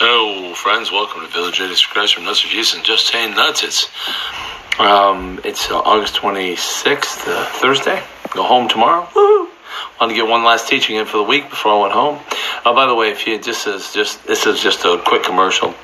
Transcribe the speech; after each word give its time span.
Hello, 0.00 0.54
friends. 0.54 0.92
Welcome 0.92 1.22
to 1.22 1.26
Village 1.26 1.56
Jesus 1.56 1.84
Christ 1.84 2.14
from 2.14 2.22
Nuts 2.22 2.44
of 2.44 2.50
Jesus 2.50 2.76
and 2.76 2.84
Just 2.84 3.08
Saying 3.08 3.34
Nuts. 3.34 3.64
It's 3.64 3.90
um, 4.78 5.40
it's 5.42 5.72
uh, 5.72 5.80
August 5.80 6.14
26th, 6.14 7.26
uh, 7.26 7.44
Thursday. 7.46 8.00
Go 8.30 8.44
home 8.44 8.68
tomorrow. 8.68 9.08
Woo! 9.16 9.48
Want 10.00 10.10
to 10.10 10.14
get 10.14 10.28
one 10.28 10.44
last 10.44 10.68
teaching 10.68 10.94
in 10.94 11.04
for 11.04 11.16
the 11.16 11.24
week 11.24 11.50
before 11.50 11.72
I 11.72 11.80
went 11.80 11.94
home. 11.94 12.20
Oh, 12.64 12.72
by 12.76 12.86
the 12.86 12.94
way, 12.94 13.10
if 13.10 13.26
you 13.26 13.40
just 13.40 13.66
is 13.66 13.92
just 13.92 14.24
this 14.24 14.46
is 14.46 14.62
just 14.62 14.84
a 14.84 15.02
quick 15.04 15.24
commercial. 15.24 15.74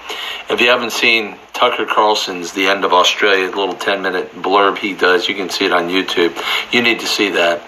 If 0.49 0.61
you 0.61 0.69
haven't 0.69 0.93
seen 0.93 1.37
Tucker 1.53 1.85
Carlson's 1.85 2.53
The 2.53 2.67
End 2.69 2.85
of 2.85 2.93
Australia, 2.93 3.47
little 3.49 3.75
10 3.75 4.01
minute 4.01 4.31
blurb 4.31 4.79
he 4.79 4.95
does, 4.95 5.29
you 5.29 5.35
can 5.35 5.51
see 5.51 5.65
it 5.65 5.73
on 5.73 5.89
YouTube. 5.89 6.41
You 6.73 6.83
need 6.83 7.01
to 7.01 7.09
see 7.09 7.31
that. 7.31 7.63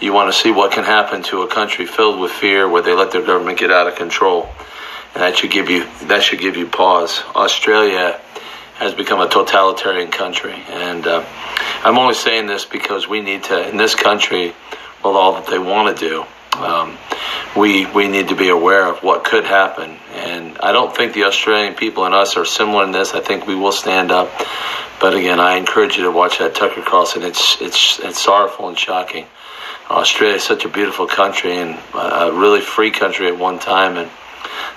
You 0.00 0.12
want 0.12 0.32
to 0.32 0.38
see 0.38 0.52
what 0.52 0.70
can 0.70 0.84
happen 0.84 1.24
to 1.24 1.42
a 1.42 1.48
country 1.48 1.86
filled 1.86 2.20
with 2.20 2.30
fear 2.30 2.68
where 2.68 2.82
they 2.82 2.94
let 2.94 3.10
their 3.10 3.26
government 3.26 3.58
get 3.58 3.72
out 3.72 3.88
of 3.88 3.96
control. 3.96 4.48
That 5.18 5.36
should 5.36 5.50
give 5.50 5.68
you 5.68 5.84
that 6.06 6.22
should 6.22 6.38
give 6.38 6.56
you 6.56 6.66
pause. 6.68 7.20
Australia 7.34 8.20
has 8.76 8.94
become 8.94 9.20
a 9.20 9.28
totalitarian 9.28 10.12
country, 10.12 10.54
and 10.68 11.04
uh, 11.04 11.24
I'm 11.82 11.98
only 11.98 12.14
saying 12.14 12.46
this 12.46 12.64
because 12.64 13.08
we 13.08 13.20
need 13.20 13.42
to 13.44 13.68
in 13.68 13.76
this 13.76 13.96
country, 13.96 14.46
with 14.46 15.16
all 15.16 15.32
that 15.32 15.46
they 15.46 15.58
want 15.58 15.98
to 15.98 16.08
do. 16.08 16.24
Um, 16.56 16.96
we 17.56 17.84
we 17.86 18.06
need 18.06 18.28
to 18.28 18.36
be 18.36 18.48
aware 18.48 18.86
of 18.86 19.02
what 19.02 19.24
could 19.24 19.44
happen, 19.44 19.96
and 20.14 20.56
I 20.58 20.70
don't 20.70 20.94
think 20.96 21.14
the 21.14 21.24
Australian 21.24 21.74
people 21.74 22.04
and 22.04 22.14
us 22.14 22.36
are 22.36 22.44
similar 22.44 22.84
in 22.84 22.92
this. 22.92 23.12
I 23.12 23.20
think 23.20 23.44
we 23.44 23.56
will 23.56 23.72
stand 23.72 24.12
up, 24.12 24.30
but 25.00 25.14
again, 25.14 25.40
I 25.40 25.56
encourage 25.56 25.96
you 25.96 26.04
to 26.04 26.12
watch 26.12 26.38
that 26.38 26.54
Tucker 26.54 26.82
Carlson. 26.82 27.24
It's 27.24 27.60
it's 27.60 27.98
it's 27.98 28.22
sorrowful 28.22 28.68
and 28.68 28.78
shocking. 28.78 29.26
Australia 29.90 30.36
is 30.36 30.44
such 30.44 30.64
a 30.64 30.68
beautiful 30.68 31.08
country 31.08 31.56
and 31.56 31.76
a 31.92 32.30
really 32.32 32.60
free 32.60 32.92
country 32.92 33.26
at 33.26 33.36
one 33.36 33.58
time, 33.58 33.96
and 33.96 34.08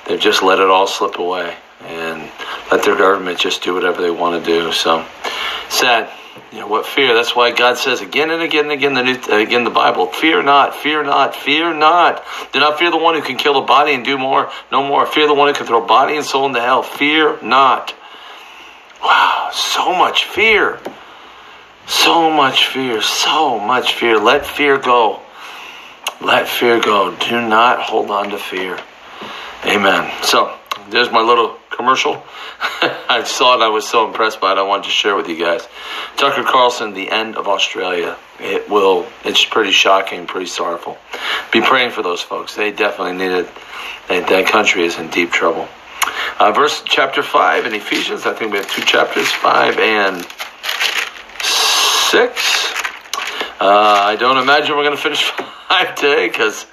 they've 0.08 0.20
just 0.20 0.44
let 0.44 0.60
it 0.60 0.70
all 0.70 0.88
slip 0.88 1.18
away 1.18 1.55
and 1.88 2.30
let 2.71 2.84
their 2.84 2.96
government 2.96 3.40
just 3.40 3.63
do 3.63 3.74
whatever 3.74 4.02
they 4.02 4.12
want 4.12 4.44
to 4.44 4.46
do. 4.46 4.71
So 4.71 5.05
sad. 5.70 6.10
You 6.52 6.60
know 6.60 6.68
what 6.68 6.85
fear? 6.85 7.13
That's 7.13 7.35
why 7.35 7.52
God 7.52 7.77
says 7.77 8.02
again 8.02 8.29
and 8.29 8.41
again 8.41 8.66
and 8.66 8.74
again 8.74 8.94
the 8.94 9.04
new, 9.04 9.20
uh, 9.29 9.38
again 9.38 9.63
the 9.63 9.70
Bible. 9.70 10.07
Fear 10.07 10.44
not, 10.44 10.76
fear 10.76 11.04
not, 11.04 11.35
fear 11.35 11.74
not. 11.74 12.24
Do 12.52 12.60
not 12.60 12.77
fear 12.77 12.91
the 12.91 12.98
one 12.98 13.16
who 13.16 13.22
can 13.22 13.38
kill 13.38 13.54
the 13.54 13.62
body 13.62 13.94
and 13.94 14.04
do 14.04 14.18
more, 14.18 14.52
no 14.72 14.85
more. 14.85 15.05
Fear 15.05 15.27
the 15.27 15.34
one 15.34 15.48
who 15.48 15.54
can 15.54 15.66
throw 15.66 15.85
body 15.85 16.18
and 16.18 16.26
soul 16.26 16.46
into 16.46 16.60
hell. 16.60 16.84
Fear 16.84 17.41
not. 17.41 17.94
Wow, 19.02 19.49
so 19.54 19.94
much 19.94 20.26
fear. 20.26 20.79
So 21.88 22.29
much 22.29 22.68
fear, 22.68 23.02
so 23.02 23.60
much 23.60 23.96
fear. 23.96 24.18
Let 24.18 24.46
fear 24.46 24.77
go. 24.77 25.22
Let 26.22 26.48
fear 26.48 26.79
go. 26.79 27.16
Do 27.16 27.41
not 27.41 27.79
hold 27.79 28.12
on 28.12 28.29
to 28.29 28.38
fear. 28.38 28.77
Amen. 29.72 30.12
So, 30.24 30.54
there's 30.90 31.10
my 31.12 31.22
little 31.22 31.58
commercial. 31.70 32.22
I 32.60 33.24
saw 33.26 33.55
it. 33.55 33.64
I 33.64 33.70
was 33.70 33.88
so 33.88 34.05
impressed 34.05 34.41
by 34.41 34.52
it. 34.52 34.58
I 34.58 34.63
wanted 34.63 34.84
to 34.84 34.90
share 34.90 35.16
with 35.16 35.30
you 35.30 35.40
guys. 35.40 35.66
Tucker 36.18 36.44
Carlson, 36.44 36.94
The 36.94 37.10
End 37.10 37.38
of 37.38 37.48
Australia. 37.48 38.18
It 38.41 38.70
will, 38.70 39.08
it's 39.24 39.46
pretty 39.46 39.72
shocking, 39.72 40.28
pretty 40.28 40.48
sorrowful. 40.48 40.98
Be 41.54 41.62
praying 41.62 41.91
for 41.91 42.04
those 42.04 42.22
folks. 42.22 42.54
They 42.54 42.72
definitely 42.72 43.13
need 43.13 43.32
it. 43.32 43.50
That, 44.10 44.28
that 44.28 44.48
country 44.48 44.84
is 44.84 45.00
in 45.00 45.10
deep 45.10 45.32
trouble. 45.32 45.70
Uh, 46.38 46.52
verse 46.52 46.84
chapter 46.85 47.24
5 47.24 47.66
in 47.66 47.74
Ephesians. 47.74 48.26
I 48.26 48.34
think 48.34 48.52
we 48.52 48.58
have 48.58 48.70
two 48.70 48.84
chapters, 48.84 49.32
5 49.32 49.80
and 49.80 50.26
6. 51.41 52.74
Uh, 53.62 53.62
I 53.62 54.18
don't 54.20 54.38
imagine 54.38 54.76
we're 54.76 54.84
going 54.84 54.98
to 54.98 55.02
finish 55.02 55.24
5 55.70 55.96
today 55.96 56.28
because 56.28 56.66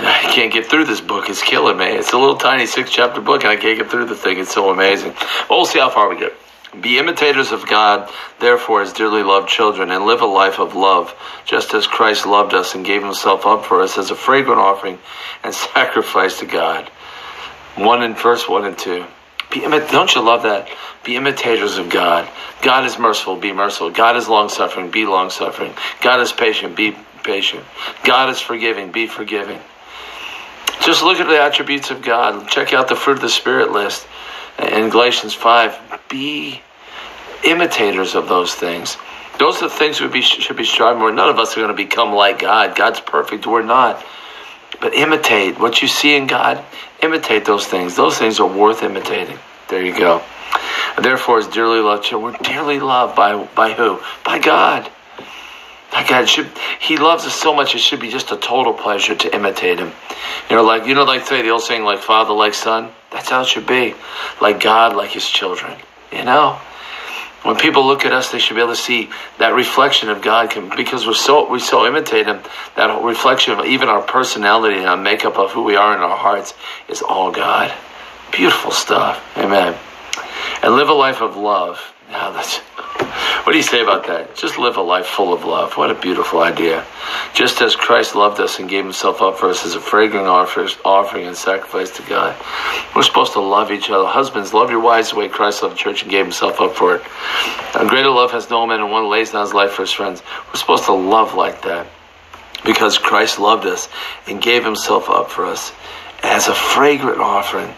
I 0.04 0.32
can't 0.32 0.52
get 0.52 0.66
through 0.66 0.86
this 0.86 1.00
book. 1.00 1.28
It's 1.28 1.42
killing 1.42 1.76
me. 1.76 1.86
It's 1.86 2.12
a 2.12 2.18
little 2.18 2.36
tiny 2.36 2.66
six 2.66 2.90
chapter 2.90 3.20
book, 3.20 3.42
and 3.42 3.50
I 3.50 3.56
can't 3.56 3.78
get 3.78 3.90
through 3.90 4.06
the 4.06 4.14
thing. 4.14 4.38
It's 4.38 4.52
so 4.52 4.70
amazing. 4.70 5.12
But 5.12 5.50
we'll 5.50 5.66
see 5.66 5.78
how 5.78 5.90
far 5.90 6.08
we 6.08 6.18
get. 6.18 6.32
Be 6.80 6.98
imitators 6.98 7.52
of 7.52 7.66
God, 7.66 8.08
therefore, 8.38 8.80
as 8.80 8.92
dearly 8.92 9.22
loved 9.22 9.48
children, 9.48 9.90
and 9.90 10.06
live 10.06 10.22
a 10.22 10.26
life 10.26 10.58
of 10.58 10.74
love, 10.74 11.14
just 11.44 11.74
as 11.74 11.86
Christ 11.86 12.26
loved 12.26 12.54
us 12.54 12.74
and 12.74 12.84
gave 12.84 13.02
himself 13.02 13.44
up 13.44 13.64
for 13.66 13.82
us 13.82 13.98
as 13.98 14.10
a 14.10 14.14
fragrant 14.14 14.60
offering 14.60 14.98
and 15.42 15.54
sacrifice 15.74 16.38
to 16.38 16.46
God. 16.46 16.88
1 17.76 18.02
in 18.02 18.14
verse 18.14 18.48
1 18.48 18.64
and 18.64 18.78
2. 18.78 19.04
Be 19.50 19.60
don't 19.60 20.14
you 20.14 20.22
love 20.22 20.44
that? 20.44 20.68
Be 21.04 21.16
imitators 21.16 21.76
of 21.76 21.90
God. 21.90 22.28
God 22.62 22.84
is 22.84 22.98
merciful, 22.98 23.36
be 23.36 23.52
merciful. 23.52 23.90
God 23.90 24.16
is 24.16 24.28
long 24.28 24.48
suffering, 24.48 24.90
be 24.90 25.06
long 25.06 25.30
suffering. 25.30 25.74
God 26.00 26.20
is 26.20 26.30
patient, 26.30 26.76
be 26.76 26.96
patient. 27.24 27.64
God 28.04 28.30
is 28.30 28.40
forgiving, 28.40 28.92
be 28.92 29.08
forgiving. 29.08 29.58
Just 30.82 31.02
look 31.02 31.20
at 31.20 31.28
the 31.28 31.40
attributes 31.40 31.90
of 31.90 32.02
God. 32.02 32.48
Check 32.48 32.72
out 32.72 32.88
the 32.88 32.96
fruit 32.96 33.14
of 33.14 33.20
the 33.20 33.28
Spirit 33.28 33.70
list 33.70 34.06
in 34.58 34.88
Galatians 34.88 35.34
5. 35.34 36.00
Be 36.08 36.60
imitators 37.44 38.14
of 38.14 38.28
those 38.28 38.54
things. 38.54 38.96
Those 39.38 39.62
are 39.62 39.68
the 39.68 39.74
things 39.74 40.00
we 40.00 40.20
should 40.20 40.56
be 40.56 40.64
striving 40.64 41.00
for. 41.00 41.12
None 41.12 41.28
of 41.28 41.38
us 41.38 41.52
are 41.56 41.60
going 41.60 41.68
to 41.68 41.74
become 41.74 42.12
like 42.12 42.40
God. 42.40 42.76
God's 42.76 43.00
perfect. 43.00 43.46
We're 43.46 43.62
not. 43.62 44.04
But 44.80 44.94
imitate 44.94 45.58
what 45.58 45.82
you 45.82 45.88
see 45.88 46.16
in 46.16 46.26
God. 46.26 46.64
Imitate 47.02 47.44
those 47.44 47.66
things. 47.66 47.96
Those 47.96 48.18
things 48.18 48.40
are 48.40 48.46
worth 48.46 48.82
imitating. 48.82 49.38
There 49.68 49.84
you 49.84 49.96
go. 49.96 50.22
Therefore, 51.00 51.38
as 51.38 51.46
dearly 51.46 51.80
loved 51.80 52.04
children, 52.04 52.34
we're 52.34 52.38
dearly 52.42 52.80
loved 52.80 53.16
by, 53.16 53.44
by 53.54 53.72
who? 53.72 54.00
By 54.24 54.38
God. 54.38 54.90
By 55.92 56.06
God, 56.06 56.28
should, 56.28 56.48
He 56.80 56.96
loves 56.96 57.24
us 57.26 57.34
so 57.34 57.52
much. 57.54 57.74
It 57.74 57.80
should 57.80 58.00
be 58.00 58.10
just 58.10 58.30
a 58.30 58.36
total 58.36 58.72
pleasure 58.72 59.14
to 59.14 59.34
imitate 59.34 59.78
Him. 59.78 59.92
You 60.48 60.56
know, 60.56 60.62
like 60.62 60.86
you 60.86 60.94
know, 60.94 61.04
like 61.04 61.26
say 61.26 61.42
the 61.42 61.50
old 61.50 61.62
saying, 61.62 61.84
like 61.84 62.00
Father, 62.00 62.32
like 62.32 62.54
Son. 62.54 62.90
That's 63.10 63.28
how 63.28 63.42
it 63.42 63.48
should 63.48 63.66
be. 63.66 63.94
Like 64.40 64.60
God, 64.60 64.94
like 64.94 65.10
His 65.10 65.28
children. 65.28 65.76
You 66.12 66.24
know, 66.24 66.60
when 67.42 67.56
people 67.56 67.86
look 67.86 68.04
at 68.04 68.12
us, 68.12 68.30
they 68.30 68.38
should 68.38 68.54
be 68.54 68.60
able 68.60 68.72
to 68.72 68.76
see 68.76 69.10
that 69.38 69.54
reflection 69.54 70.10
of 70.10 70.22
God, 70.22 70.52
because 70.76 71.06
we're 71.06 71.14
so 71.14 71.50
we 71.50 71.58
so 71.58 71.86
imitate 71.86 72.26
Him. 72.26 72.40
That 72.76 73.02
reflection 73.02 73.58
of 73.58 73.64
even 73.66 73.88
our 73.88 74.02
personality 74.02 74.76
and 74.76 74.86
our 74.86 74.96
makeup 74.96 75.38
of 75.38 75.50
who 75.50 75.64
we 75.64 75.74
are 75.74 75.94
in 75.94 76.00
our 76.00 76.16
hearts 76.16 76.54
is 76.88 77.02
all 77.02 77.32
God. 77.32 77.72
Beautiful 78.30 78.70
stuff. 78.70 79.20
Amen. 79.36 79.76
And 80.62 80.74
live 80.74 80.88
a 80.88 80.92
life 80.92 81.20
of 81.20 81.36
love. 81.36 81.80
Now 82.10 82.30
that's 82.32 82.60
what 83.44 83.52
do 83.52 83.56
you 83.58 83.64
say 83.64 83.82
about 83.82 84.06
that? 84.06 84.36
Just 84.36 84.58
live 84.58 84.76
a 84.76 84.82
life 84.82 85.06
full 85.06 85.32
of 85.32 85.44
love. 85.44 85.76
What 85.76 85.90
a 85.90 85.94
beautiful 85.94 86.40
idea. 86.40 86.84
Just 87.32 87.62
as 87.62 87.74
Christ 87.74 88.14
loved 88.14 88.38
us 88.38 88.58
and 88.58 88.68
gave 88.68 88.84
himself 88.84 89.22
up 89.22 89.38
for 89.38 89.48
us 89.48 89.64
as 89.64 89.74
a 89.74 89.80
fragrant 89.80 90.26
offering 90.26 91.26
and 91.26 91.36
sacrifice 91.36 91.90
to 91.96 92.02
God. 92.02 92.36
We're 92.94 93.02
supposed 93.02 93.32
to 93.32 93.40
love 93.40 93.72
each 93.72 93.88
other. 93.88 94.06
Husbands, 94.06 94.52
love 94.52 94.70
your 94.70 94.80
wives 94.80 95.10
the 95.10 95.16
way 95.16 95.28
Christ 95.28 95.62
loved 95.62 95.74
the 95.74 95.78
church 95.78 96.02
and 96.02 96.10
gave 96.10 96.26
himself 96.26 96.60
up 96.60 96.76
for 96.76 96.96
it. 96.96 97.02
A 97.74 97.86
greater 97.86 98.10
love 98.10 98.30
has 98.32 98.50
no 98.50 98.66
man 98.66 98.80
and 98.80 98.92
one 98.92 99.08
lays 99.08 99.32
down 99.32 99.42
his 99.42 99.54
life 99.54 99.72
for 99.72 99.82
his 99.82 99.92
friends. 99.92 100.22
We're 100.48 100.60
supposed 100.60 100.84
to 100.84 100.92
love 100.92 101.34
like 101.34 101.62
that 101.62 101.86
because 102.64 102.98
Christ 102.98 103.38
loved 103.38 103.66
us 103.66 103.88
and 104.28 104.42
gave 104.42 104.64
himself 104.64 105.08
up 105.08 105.30
for 105.30 105.46
us 105.46 105.72
as 106.22 106.48
a 106.48 106.54
fragrant 106.54 107.20
offering. 107.20 107.72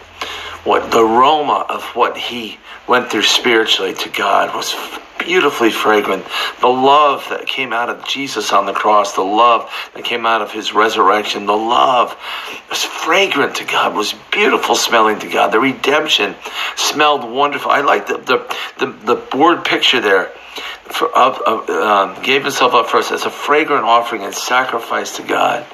What 0.65 0.91
the 0.93 1.01
aroma 1.01 1.67
of 1.69 1.83
what 1.97 2.17
he 2.17 2.59
went 2.87 3.11
through 3.11 3.23
spiritually 3.23 3.95
to 3.95 4.09
God 4.11 4.55
was 4.55 4.75
beautifully 5.19 5.71
fragrant. 5.71 6.25
The 6.61 6.69
love 6.69 7.27
that 7.31 7.47
came 7.47 7.73
out 7.73 7.89
of 7.89 8.05
Jesus 8.07 8.53
on 8.53 8.67
the 8.67 8.73
cross, 8.73 9.15
the 9.15 9.23
love 9.23 9.73
that 9.95 10.05
came 10.05 10.27
out 10.27 10.43
of 10.43 10.53
his 10.53 10.73
resurrection, 10.73 11.47
the 11.47 11.57
love 11.57 12.17
was 12.69 12.85
fragrant 12.85 13.57
to 13.57 13.65
God, 13.65 13.95
was 13.95 14.15
beautiful 14.31 14.75
smelling 14.75 15.19
to 15.21 15.29
God. 15.29 15.53
The 15.53 15.61
redemption 15.61 16.35
smelled 16.77 17.31
wonderful. 17.31 17.71
I 17.71 17.81
like 17.81 18.07
the 18.07 18.19
the 18.19 18.57
the, 18.79 19.15
the 19.15 19.37
word 19.37 19.65
picture 19.65 20.01
there. 20.01 20.33
For, 20.85 21.09
of 21.17 21.71
um, 21.71 22.23
gave 22.23 22.43
himself 22.43 22.75
up 22.75 22.89
for 22.89 22.99
us 22.99 23.11
as 23.13 23.25
a 23.25 23.31
fragrant 23.31 23.85
offering 23.85 24.25
and 24.25 24.35
sacrifice 24.35 25.17
to 25.17 25.23
God. 25.23 25.65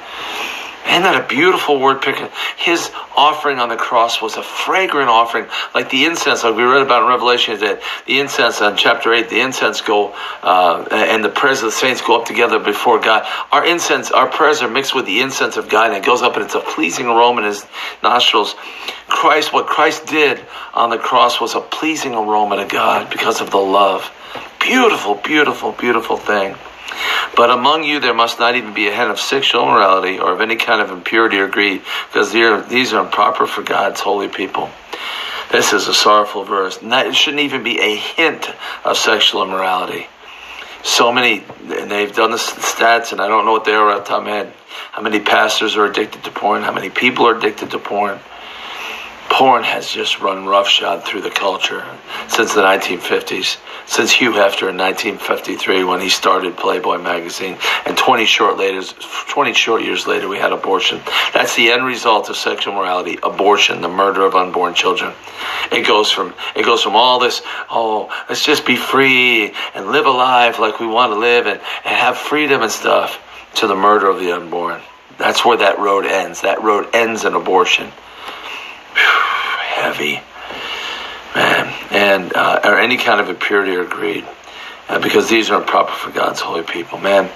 Isn't 0.88 1.02
that 1.02 1.22
a 1.22 1.28
beautiful 1.28 1.78
word 1.78 2.00
picture? 2.00 2.30
His 2.56 2.90
offering 3.14 3.58
on 3.58 3.68
the 3.68 3.76
cross 3.76 4.22
was 4.22 4.36
a 4.36 4.42
fragrant 4.42 5.10
offering, 5.10 5.46
like 5.74 5.90
the 5.90 6.06
incense, 6.06 6.44
like 6.44 6.56
we 6.56 6.62
read 6.62 6.80
about 6.80 7.02
in 7.02 7.08
Revelation, 7.08 7.60
that 7.60 7.82
the 8.06 8.20
incense 8.20 8.62
on 8.62 8.76
chapter 8.76 9.12
8, 9.12 9.28
the 9.28 9.40
incense 9.40 9.82
go, 9.82 10.14
uh, 10.42 10.88
and 10.90 11.22
the 11.22 11.28
prayers 11.28 11.58
of 11.58 11.66
the 11.66 11.72
saints 11.72 12.00
go 12.00 12.18
up 12.18 12.26
together 12.26 12.58
before 12.58 12.98
God. 13.00 13.26
Our 13.52 13.66
incense, 13.66 14.10
our 14.10 14.28
prayers 14.28 14.62
are 14.62 14.70
mixed 14.70 14.94
with 14.94 15.04
the 15.04 15.20
incense 15.20 15.58
of 15.58 15.68
God, 15.68 15.88
and 15.88 15.96
it 15.96 16.06
goes 16.06 16.22
up, 16.22 16.36
and 16.36 16.44
it's 16.44 16.54
a 16.54 16.60
pleasing 16.60 17.06
aroma 17.06 17.42
in 17.42 17.48
his 17.48 17.66
nostrils. 18.02 18.54
Christ, 19.08 19.52
what 19.52 19.66
Christ 19.66 20.06
did 20.06 20.40
on 20.72 20.88
the 20.88 20.98
cross 20.98 21.38
was 21.38 21.54
a 21.54 21.60
pleasing 21.60 22.14
aroma 22.14 22.56
to 22.56 22.64
God 22.64 23.10
because 23.10 23.42
of 23.42 23.50
the 23.50 23.58
love. 23.58 24.10
Beautiful, 24.58 25.16
beautiful, 25.16 25.72
beautiful 25.72 26.16
thing. 26.16 26.56
But 27.36 27.50
among 27.50 27.84
you 27.84 28.00
there 28.00 28.14
must 28.14 28.38
not 28.38 28.56
even 28.56 28.74
be 28.74 28.88
a 28.88 28.92
hint 28.92 29.10
of 29.10 29.20
sexual 29.20 29.62
immorality 29.62 30.18
or 30.18 30.32
of 30.32 30.40
any 30.40 30.56
kind 30.56 30.80
of 30.80 30.90
impurity 30.90 31.38
or 31.38 31.48
greed, 31.48 31.82
because 32.08 32.32
these 32.32 32.92
are 32.92 33.04
improper 33.04 33.46
for 33.46 33.62
God's 33.62 34.00
holy 34.00 34.28
people. 34.28 34.70
This 35.50 35.72
is 35.72 35.88
a 35.88 35.94
sorrowful 35.94 36.44
verse. 36.44 36.78
It 36.82 37.14
shouldn't 37.14 37.42
even 37.42 37.62
be 37.62 37.80
a 37.80 37.96
hint 37.96 38.50
of 38.84 38.96
sexual 38.96 39.42
immorality. 39.42 40.06
So 40.82 41.10
many, 41.12 41.44
and 41.70 41.90
they've 41.90 42.14
done 42.14 42.30
the 42.30 42.36
stats, 42.36 43.12
and 43.12 43.20
I 43.20 43.28
don't 43.28 43.44
know 43.44 43.52
what 43.52 43.64
they 43.64 43.74
are 43.74 43.90
off 43.90 44.04
the 44.04 44.08
top 44.08 44.18
of 44.20 44.24
my 44.24 44.30
head. 44.30 44.52
How 44.92 45.02
many 45.02 45.20
pastors 45.20 45.76
are 45.76 45.84
addicted 45.86 46.24
to 46.24 46.30
porn? 46.30 46.62
How 46.62 46.72
many 46.72 46.90
people 46.90 47.26
are 47.26 47.36
addicted 47.36 47.70
to 47.70 47.78
porn? 47.78 48.20
Porn 49.38 49.62
has 49.62 49.88
just 49.88 50.18
run 50.18 50.46
roughshod 50.46 51.04
through 51.04 51.20
the 51.20 51.30
culture 51.30 51.84
since 52.26 52.54
the 52.54 52.60
1950s, 52.60 53.56
since 53.86 54.10
Hugh 54.10 54.32
Hefner 54.32 54.70
in 54.70 54.76
1953 54.76 55.84
when 55.84 56.00
he 56.00 56.08
started 56.08 56.56
Playboy 56.56 56.98
magazine, 56.98 57.56
and 57.86 57.96
20 57.96 58.24
short 58.24 58.56
later, 58.56 58.82
20 58.82 59.52
short 59.52 59.82
years 59.82 60.08
later, 60.08 60.26
we 60.26 60.38
had 60.38 60.50
abortion. 60.50 61.00
That's 61.32 61.54
the 61.54 61.70
end 61.70 61.84
result 61.84 62.28
of 62.28 62.34
sexual 62.34 62.74
morality: 62.74 63.16
abortion, 63.22 63.80
the 63.80 63.86
murder 63.86 64.22
of 64.22 64.34
unborn 64.34 64.74
children. 64.74 65.14
It 65.70 65.86
goes 65.86 66.10
from 66.10 66.34
it 66.56 66.64
goes 66.64 66.82
from 66.82 66.96
all 66.96 67.20
this, 67.20 67.40
oh, 67.70 68.10
let's 68.28 68.44
just 68.44 68.66
be 68.66 68.74
free 68.74 69.54
and 69.72 69.92
live 69.92 70.06
a 70.06 70.10
life 70.10 70.58
like 70.58 70.80
we 70.80 70.88
want 70.88 71.12
to 71.12 71.16
live 71.16 71.46
and, 71.46 71.60
and 71.84 71.96
have 71.96 72.18
freedom 72.18 72.62
and 72.62 72.72
stuff, 72.72 73.22
to 73.54 73.68
the 73.68 73.76
murder 73.76 74.08
of 74.08 74.18
the 74.18 74.32
unborn. 74.32 74.80
That's 75.16 75.44
where 75.44 75.58
that 75.58 75.78
road 75.78 76.06
ends. 76.06 76.40
That 76.40 76.60
road 76.64 76.88
ends 76.92 77.24
in 77.24 77.34
abortion 77.34 77.92
heavy, 79.78 80.20
man, 81.34 81.72
and 81.90 82.32
uh, 82.34 82.60
or 82.64 82.78
any 82.78 82.96
kind 82.96 83.20
of 83.20 83.28
impurity 83.28 83.74
or 83.76 83.84
greed, 83.84 84.24
uh, 84.88 84.98
because 84.98 85.28
these 85.28 85.50
aren't 85.50 85.66
proper 85.66 85.92
for 85.92 86.10
God's 86.10 86.40
holy 86.40 86.62
people, 86.62 86.98
man. 86.98 87.30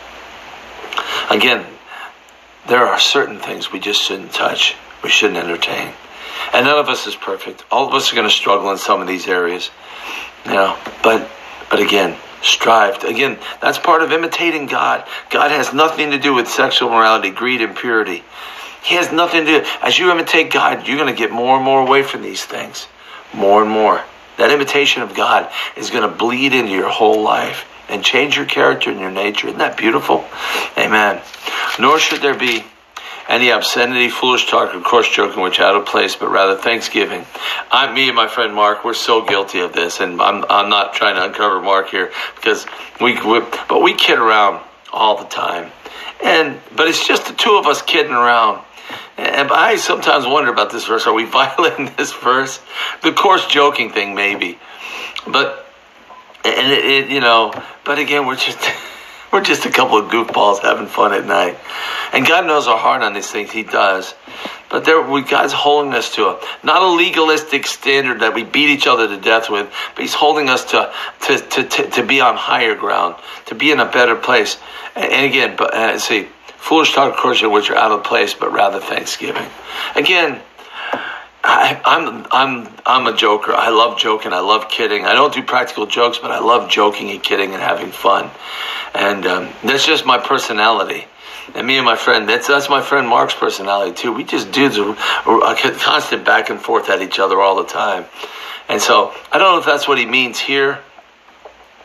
Again, 1.30 1.64
there 2.68 2.86
are 2.86 2.98
certain 2.98 3.38
things 3.38 3.72
we 3.72 3.80
just 3.80 4.02
shouldn't 4.02 4.32
touch, 4.32 4.74
we 5.02 5.10
shouldn't 5.10 5.38
entertain, 5.38 5.92
and 6.52 6.66
none 6.66 6.78
of 6.78 6.88
us 6.88 7.06
is 7.06 7.16
perfect. 7.16 7.64
All 7.70 7.88
of 7.88 7.94
us 7.94 8.12
are 8.12 8.16
going 8.16 8.28
to 8.28 8.34
struggle 8.34 8.70
in 8.70 8.78
some 8.78 9.00
of 9.00 9.06
these 9.06 9.26
areas, 9.26 9.70
you 10.44 10.52
know. 10.52 10.78
But, 11.02 11.28
but 11.70 11.80
again, 11.80 12.16
strive. 12.42 13.04
Again, 13.04 13.38
that's 13.60 13.78
part 13.78 14.02
of 14.02 14.12
imitating 14.12 14.66
God. 14.66 15.06
God 15.30 15.50
has 15.50 15.72
nothing 15.72 16.10
to 16.10 16.18
do 16.18 16.34
with 16.34 16.48
sexual 16.48 16.90
morality, 16.90 17.30
greed, 17.30 17.62
and 17.62 17.76
purity. 17.76 18.22
He 18.82 18.96
has 18.96 19.12
nothing 19.12 19.44
to 19.46 19.60
do. 19.60 19.66
As 19.80 19.98
you 19.98 20.10
imitate 20.10 20.52
God, 20.52 20.86
you're 20.86 20.98
going 20.98 21.12
to 21.12 21.18
get 21.18 21.30
more 21.30 21.56
and 21.56 21.64
more 21.64 21.80
away 21.80 22.02
from 22.02 22.22
these 22.22 22.44
things. 22.44 22.86
More 23.32 23.62
and 23.62 23.70
more. 23.70 24.02
That 24.38 24.50
imitation 24.50 25.02
of 25.02 25.14
God 25.14 25.50
is 25.76 25.90
going 25.90 26.08
to 26.08 26.14
bleed 26.14 26.52
into 26.52 26.72
your 26.72 26.88
whole 26.88 27.22
life 27.22 27.66
and 27.88 28.04
change 28.04 28.36
your 28.36 28.46
character 28.46 28.90
and 28.90 28.98
your 28.98 29.10
nature. 29.10 29.48
Isn't 29.48 29.58
that 29.58 29.76
beautiful? 29.76 30.24
Amen. 30.76 31.20
Nor 31.78 31.98
should 31.98 32.22
there 32.22 32.36
be 32.36 32.64
any 33.28 33.50
obscenity, 33.50 34.08
foolish 34.08 34.50
talk, 34.50 34.74
or 34.74 34.80
coarse 34.80 35.08
joking 35.08 35.42
which 35.42 35.60
out 35.60 35.76
of 35.76 35.86
place, 35.86 36.16
but 36.16 36.28
rather 36.28 36.56
thanksgiving. 36.56 37.24
I, 37.70 37.92
me 37.92 38.08
and 38.08 38.16
my 38.16 38.26
friend 38.26 38.54
Mark, 38.54 38.84
we're 38.84 38.94
so 38.94 39.24
guilty 39.24 39.60
of 39.60 39.72
this, 39.72 40.00
and 40.00 40.20
I'm, 40.20 40.44
I'm 40.48 40.68
not 40.68 40.94
trying 40.94 41.14
to 41.16 41.24
uncover 41.24 41.60
Mark 41.60 41.88
here 41.88 42.10
because 42.34 42.66
we, 43.00 43.14
we, 43.22 43.40
but 43.68 43.80
we 43.80 43.94
kid 43.94 44.18
around 44.18 44.62
all 44.92 45.16
the 45.16 45.28
time, 45.28 45.70
and 46.22 46.58
but 46.76 46.88
it's 46.88 47.06
just 47.06 47.26
the 47.26 47.32
two 47.32 47.56
of 47.56 47.66
us 47.66 47.80
kidding 47.80 48.12
around. 48.12 48.62
And 49.16 49.50
I 49.50 49.76
sometimes 49.76 50.26
wonder 50.26 50.50
about 50.50 50.70
this 50.70 50.86
verse. 50.86 51.06
Are 51.06 51.12
we 51.12 51.24
violating 51.40 51.92
this 51.96 52.12
verse? 52.12 52.60
The 53.02 53.12
coarse 53.12 53.46
joking 53.46 53.90
thing, 53.90 54.14
maybe, 54.14 54.58
but 55.26 55.66
and 56.44 56.72
it, 56.72 56.84
it 56.84 57.10
you 57.10 57.20
know, 57.20 57.52
but 57.84 57.98
again, 57.98 58.26
we're 58.26 58.36
just. 58.36 58.58
We're 59.32 59.40
just 59.40 59.64
a 59.64 59.70
couple 59.70 59.96
of 59.96 60.10
goofballs 60.10 60.60
having 60.60 60.86
fun 60.86 61.14
at 61.14 61.24
night. 61.24 61.56
And 62.12 62.26
God 62.26 62.46
knows 62.46 62.68
our 62.68 62.76
heart 62.76 63.00
on 63.02 63.14
these 63.14 63.30
things. 63.30 63.50
He 63.50 63.62
does. 63.62 64.14
But 64.72 64.84
there, 64.86 65.02
we, 65.02 65.22
God's 65.22 65.52
holding 65.52 65.94
us 65.94 66.14
to 66.16 66.28
a, 66.28 66.40
not 66.62 66.82
a 66.82 66.88
legalistic 66.88 67.66
standard 67.66 68.20
that 68.20 68.34
we 68.34 68.42
beat 68.42 68.70
each 68.70 68.86
other 68.86 69.06
to 69.06 69.18
death 69.18 69.50
with, 69.50 69.70
but 69.94 70.02
He's 70.02 70.14
holding 70.14 70.48
us 70.48 70.64
to, 70.72 70.92
to, 71.22 71.38
to, 71.38 71.62
to, 71.64 71.90
to 71.90 72.02
be 72.02 72.20
on 72.20 72.36
higher 72.36 72.74
ground, 72.74 73.16
to 73.46 73.54
be 73.54 73.70
in 73.70 73.80
a 73.80 73.84
better 73.84 74.16
place. 74.16 74.58
And, 74.94 75.12
and 75.12 75.26
again, 75.26 75.56
but 75.56 75.74
uh, 75.74 75.98
see, 75.98 76.26
foolish 76.62 76.94
talk, 76.94 77.22
which 77.24 77.70
are 77.70 77.76
out 77.76 77.90
of 77.90 78.04
place, 78.04 78.34
but 78.34 78.52
rather 78.52 78.80
thanksgiving. 78.80 79.46
Again, 79.96 80.40
I, 81.44 81.80
am 81.84 82.26
I'm, 82.30 82.66
I'm 82.66 82.74
I'm 82.86 83.06
a 83.12 83.16
joker. 83.16 83.52
I 83.52 83.70
love 83.70 83.98
joking. 83.98 84.32
I 84.32 84.40
love 84.40 84.68
kidding. 84.68 85.04
I 85.04 85.12
don't 85.12 85.34
do 85.34 85.42
practical 85.42 85.86
jokes, 85.86 86.18
but 86.18 86.30
I 86.30 86.38
love 86.38 86.70
joking 86.70 87.10
and 87.10 87.20
kidding 87.20 87.52
and 87.52 87.60
having 87.60 87.90
fun. 87.90 88.30
And 88.94 89.26
um, 89.26 89.48
that's 89.64 89.84
just 89.84 90.06
my 90.06 90.18
personality. 90.18 91.06
And 91.56 91.66
me 91.66 91.76
and 91.76 91.84
my 91.84 91.96
friend, 91.96 92.28
that's 92.28 92.46
that's 92.46 92.70
my 92.70 92.80
friend 92.80 93.08
Mark's 93.08 93.34
personality 93.34 93.94
too. 93.94 94.12
We 94.12 94.22
just 94.22 94.52
dudes 94.52 94.78
are, 94.78 94.94
constant 95.26 96.24
back 96.24 96.48
and 96.48 96.60
forth 96.60 96.88
at 96.90 97.02
each 97.02 97.18
other 97.18 97.40
all 97.40 97.56
the 97.56 97.68
time. 97.68 98.04
And 98.68 98.80
so 98.80 99.12
I 99.32 99.38
don't 99.38 99.52
know 99.52 99.58
if 99.58 99.66
that's 99.66 99.88
what 99.88 99.98
he 99.98 100.06
means 100.06 100.38
here 100.38 100.78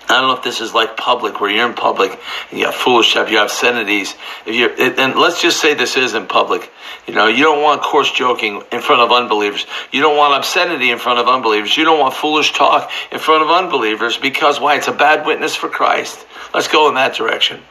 I 0.09 0.21
don't 0.21 0.29
know 0.29 0.37
if 0.37 0.43
this 0.43 0.61
is 0.61 0.73
like 0.73 0.95
public, 0.95 1.41
where 1.41 1.49
you're 1.49 1.67
in 1.67 1.73
public 1.73 2.17
and 2.49 2.59
you 2.59 2.65
have 2.65 2.75
foolish 2.75 3.11
stuff, 3.11 3.29
you 3.29 3.37
have 3.37 3.47
obscenities. 3.47 4.15
If 4.45 4.55
you're, 4.55 4.71
and 4.99 5.19
let's 5.19 5.41
just 5.41 5.59
say 5.59 5.73
this 5.73 5.97
is 5.97 6.13
in 6.13 6.27
public. 6.27 6.71
You 7.07 7.13
know, 7.13 7.27
you 7.27 7.43
don't 7.43 7.61
want 7.61 7.81
coarse 7.81 8.11
joking 8.11 8.63
in 8.71 8.81
front 8.81 9.01
of 9.01 9.11
unbelievers. 9.11 9.65
You 9.91 10.01
don't 10.01 10.15
want 10.15 10.33
obscenity 10.33 10.91
in 10.91 10.97
front 10.97 11.19
of 11.19 11.27
unbelievers. 11.27 11.75
You 11.75 11.83
don't 11.83 11.99
want 11.99 12.13
foolish 12.13 12.53
talk 12.53 12.89
in 13.11 13.19
front 13.19 13.43
of 13.43 13.49
unbelievers 13.49 14.17
because 14.17 14.59
why? 14.59 14.75
It's 14.75 14.87
a 14.87 14.93
bad 14.93 15.25
witness 15.25 15.55
for 15.55 15.67
Christ. 15.67 16.25
Let's 16.53 16.69
go 16.69 16.87
in 16.87 16.95
that 16.95 17.15
direction. 17.15 17.61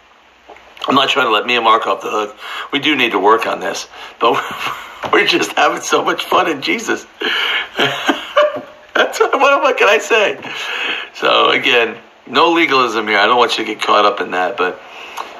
I'm 0.88 0.94
not 0.94 1.08
trying 1.08 1.26
to 1.26 1.32
let 1.32 1.46
me 1.46 1.56
and 1.56 1.64
Mark 1.64 1.86
off 1.86 2.02
the 2.02 2.10
hook. 2.10 2.36
We 2.72 2.78
do 2.78 2.94
need 2.94 3.12
to 3.12 3.18
work 3.18 3.46
on 3.46 3.60
this, 3.60 3.88
but 4.20 4.40
we're 5.12 5.26
just 5.26 5.52
having 5.52 5.80
so 5.80 6.04
much 6.04 6.24
fun 6.24 6.48
in 6.50 6.62
Jesus. 6.62 7.06
That's 7.76 9.20
what, 9.20 9.62
what 9.62 9.76
can 9.76 9.88
I 9.88 9.98
say? 9.98 10.38
So 11.14 11.50
again, 11.50 11.96
no 12.26 12.52
legalism 12.52 13.06
here. 13.06 13.18
I 13.18 13.26
don't 13.26 13.38
want 13.38 13.58
you 13.58 13.64
to 13.64 13.74
get 13.74 13.82
caught 13.82 14.04
up 14.04 14.20
in 14.20 14.32
that, 14.32 14.56
but 14.56 14.80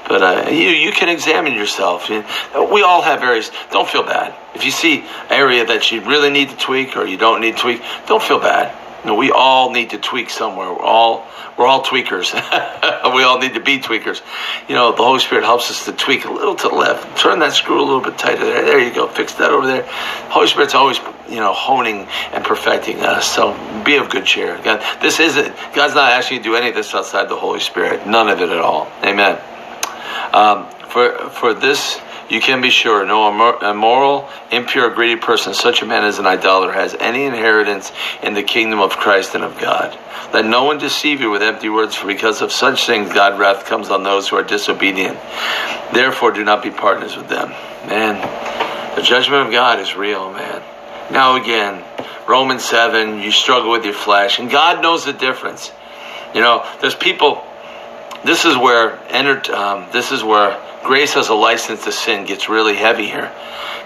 but 0.09 0.23
uh, 0.23 0.51
you 0.51 0.69
you 0.69 0.93
can 0.93 1.09
examine 1.09 1.55
yourself. 1.55 2.09
We 2.09 2.83
all 2.83 3.03
have 3.03 3.23
areas. 3.23 3.51
Don't 3.71 3.89
feel 3.89 4.05
bad 4.05 4.35
if 4.55 4.65
you 4.65 4.71
see 4.71 5.05
area 5.29 5.67
that 5.67 5.91
you 5.91 6.01
really 6.03 6.31
need 6.31 6.51
to 6.51 6.57
tweak 6.57 6.97
or 6.97 7.05
you 7.05 7.17
don't 7.17 7.41
need 7.41 7.57
to 7.57 7.63
tweak. 7.63 7.83
Don't 8.07 8.23
feel 8.23 8.39
bad. 8.39 8.86
Know, 9.05 9.15
we 9.15 9.31
all 9.31 9.71
need 9.71 9.91
to 9.91 9.99
tweak 9.99 10.31
somewhere. 10.31 10.73
We're 10.73 10.81
all 10.81 11.27
we're 11.57 11.67
all 11.67 11.83
tweakers. 11.83 12.35
we 13.15 13.23
all 13.23 13.39
need 13.39 13.55
to 13.55 13.61
be 13.61 13.79
tweakers. 13.79 14.21
You 14.69 14.75
know, 14.75 14.93
the 14.93 15.03
Holy 15.03 15.21
Spirit 15.21 15.45
helps 15.45 15.71
us 15.71 15.87
to 15.87 15.93
tweak 15.93 16.25
a 16.25 16.31
little 16.31 16.55
to 16.55 16.69
the 16.69 16.75
left. 16.75 17.19
Turn 17.19 17.39
that 17.39 17.53
screw 17.53 17.81
a 17.81 17.85
little 17.85 18.01
bit 18.01 18.19
tighter 18.19 18.45
there. 18.45 18.65
There 18.65 18.79
you 18.79 18.93
go. 18.93 19.09
Fix 19.09 19.35
that 19.35 19.51
over 19.51 19.67
there. 19.67 19.85
Holy 20.29 20.49
Spirit's 20.49 20.75
always 20.75 20.99
you 21.29 21.37
know 21.37 21.53
honing 21.53 22.09
and 22.33 22.45
perfecting 22.45 23.01
us. 23.01 23.27
So 23.27 23.53
be 23.85 23.97
of 23.97 24.11
good 24.11 24.25
cheer. 24.25 24.61
God, 24.63 24.83
this 25.01 25.21
isn't 25.21 25.55
God's 25.75 25.95
not 25.95 26.13
asking 26.13 26.39
you 26.39 26.43
to 26.43 26.49
do 26.51 26.57
any 26.57 26.69
of 26.69 26.75
this 26.75 26.95
outside 26.95 27.29
the 27.29 27.37
Holy 27.37 27.61
Spirit. 27.61 28.07
None 28.07 28.29
of 28.29 28.41
it 28.41 28.51
at 28.51 28.59
all. 28.59 28.91
Amen. 29.03 29.41
Um, 30.33 30.67
for 30.97 31.29
for 31.29 31.53
this 31.53 32.01
you 32.31 32.41
can 32.41 32.63
be 32.63 32.71
sure 32.71 33.05
no 33.05 33.29
immoral, 33.61 34.29
impure, 34.51 34.89
greedy 34.89 35.21
person, 35.21 35.53
such 35.53 35.83
a 35.83 35.87
man 35.87 36.05
as 36.05 36.19
an 36.19 36.27
idolater, 36.27 36.73
has 36.73 36.95
any 36.99 37.25
inheritance 37.25 37.93
in 38.23 38.33
the 38.33 38.43
kingdom 38.43 38.81
of 38.81 38.97
Christ 38.97 39.35
and 39.35 39.45
of 39.45 39.61
God. 39.61 39.97
Let 40.33 40.47
no 40.47 40.65
one 40.65 40.79
deceive 40.79 41.21
you 41.21 41.31
with 41.31 41.43
empty 41.43 41.69
words, 41.69 41.95
for 41.95 42.07
because 42.07 42.41
of 42.41 42.51
such 42.51 42.87
things 42.87 43.13
God 43.13 43.39
wrath 43.39 43.67
comes 43.67 43.91
on 43.91 44.05
those 44.05 44.27
who 44.27 44.37
are 44.37 44.43
disobedient. 44.43 45.19
Therefore, 45.93 46.33
do 46.33 46.43
not 46.43 46.63
be 46.63 46.71
partners 46.71 47.15
with 47.15 47.29
them. 47.29 47.51
Man, 47.87 48.17
the 48.97 49.03
judgment 49.03 49.47
of 49.47 49.53
God 49.53 49.79
is 49.79 49.95
real, 49.95 50.33
man. 50.33 50.63
Now 51.13 51.37
again, 51.37 51.85
Romans 52.27 52.65
7, 52.65 53.21
you 53.21 53.31
struggle 53.31 53.71
with 53.71 53.85
your 53.85 53.95
flesh, 53.95 54.39
and 54.41 54.51
God 54.51 54.83
knows 54.83 55.05
the 55.05 55.13
difference. 55.13 55.71
You 56.35 56.41
know, 56.41 56.67
there's 56.81 56.97
people, 56.97 57.45
this 58.27 58.45
is 58.45 58.57
where, 58.57 58.99
um, 59.55 59.87
this 59.93 60.13
is 60.13 60.23
where 60.23 60.61
grace 60.85 61.17
as 61.17 61.29
a 61.29 61.35
license 61.35 61.85
to 61.85 61.93
sin 61.93 62.27
gets 62.27 62.49
really 62.49 62.75
heavy 62.75 63.07
here. 63.07 63.33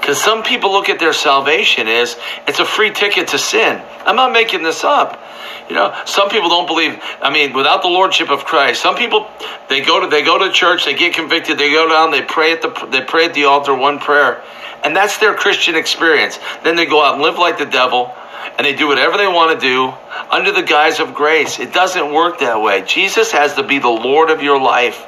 Because 0.00 0.20
some 0.20 0.42
people 0.42 0.73
look 0.73 0.88
at 0.88 0.99
their 0.99 1.12
salvation 1.12 1.87
as 1.88 2.16
it's 2.47 2.59
a 2.59 2.64
free 2.64 2.90
ticket 2.90 3.28
to 3.28 3.38
sin. 3.38 3.80
I'm 4.06 4.16
not 4.16 4.32
making 4.32 4.62
this 4.62 4.82
up. 4.82 5.23
You 5.68 5.76
know, 5.76 5.94
some 6.04 6.30
people 6.30 6.49
don't 6.49 6.66
believe. 6.66 6.99
I 7.23 7.30
mean, 7.30 7.52
without 7.52 7.82
the 7.82 7.88
lordship 7.88 8.30
of 8.30 8.44
Christ, 8.44 8.82
some 8.82 8.97
people 8.97 9.28
they 9.68 9.82
go 9.82 10.00
to 10.00 10.09
they 10.09 10.23
go 10.23 10.38
to 10.38 10.50
church, 10.50 10.85
they 10.85 10.94
get 10.94 11.14
convicted, 11.14 11.59
they 11.59 11.70
go 11.70 11.88
down, 11.88 12.11
they 12.11 12.23
pray 12.23 12.52
at 12.52 12.61
the 12.61 12.88
they 12.90 13.02
pray 13.02 13.26
at 13.26 13.35
the 13.35 13.44
altar 13.44 13.75
one 13.75 14.00
prayer, 14.00 14.42
and 14.82 14.97
that's 14.97 15.18
their 15.18 15.35
Christian 15.35 15.76
experience. 15.76 16.40
Then 16.64 16.75
they 16.75 16.87
go 16.87 17.04
out 17.04 17.14
and 17.14 17.23
live 17.23 17.38
like 17.38 17.59
the 17.59 17.66
devil, 17.66 18.12
and 18.61 18.67
they 18.67 18.75
do 18.75 18.88
whatever 18.88 19.17
they 19.17 19.26
want 19.26 19.59
to 19.59 19.67
do 19.67 19.90
under 20.31 20.52
the 20.52 20.61
guise 20.61 21.00
of 21.00 21.14
grace. 21.14 21.59
It 21.59 21.73
doesn't 21.73 22.12
work 22.12 22.40
that 22.40 22.61
way. 22.61 22.83
Jesus 22.83 23.33
has 23.33 23.55
to 23.55 23.62
be 23.62 23.79
the 23.79 23.88
Lord 23.88 24.29
of 24.29 24.43
your 24.43 24.61
life. 24.61 25.02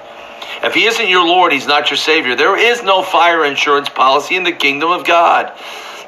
If 0.63 0.73
he 0.73 0.87
isn't 0.87 1.07
your 1.07 1.27
Lord, 1.27 1.53
he's 1.53 1.67
not 1.67 1.91
your 1.91 1.99
Savior. 1.99 2.35
There 2.35 2.57
is 2.57 2.83
no 2.83 3.03
fire 3.03 3.45
insurance 3.45 3.91
policy 3.91 4.37
in 4.37 4.45
the 4.45 4.53
kingdom 4.53 4.91
of 4.91 5.05
God. 5.05 5.53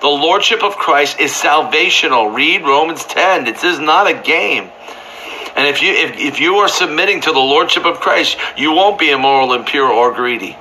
The 0.00 0.08
Lordship 0.08 0.62
of 0.62 0.76
Christ 0.76 1.20
is 1.20 1.32
salvational. 1.32 2.34
Read 2.34 2.62
Romans 2.62 3.04
10. 3.04 3.46
It 3.46 3.62
is 3.62 3.78
not 3.78 4.08
a 4.08 4.14
game. 4.14 4.70
And 5.54 5.68
if 5.68 5.82
you 5.82 5.92
if, 5.92 6.16
if 6.16 6.40
you 6.40 6.54
are 6.56 6.68
submitting 6.68 7.20
to 7.20 7.30
the 7.30 7.38
Lordship 7.38 7.84
of 7.84 8.00
Christ, 8.00 8.38
you 8.56 8.72
won't 8.72 8.98
be 8.98 9.10
immoral, 9.10 9.52
impure, 9.52 9.92
or 9.92 10.14
greedy. 10.14 10.56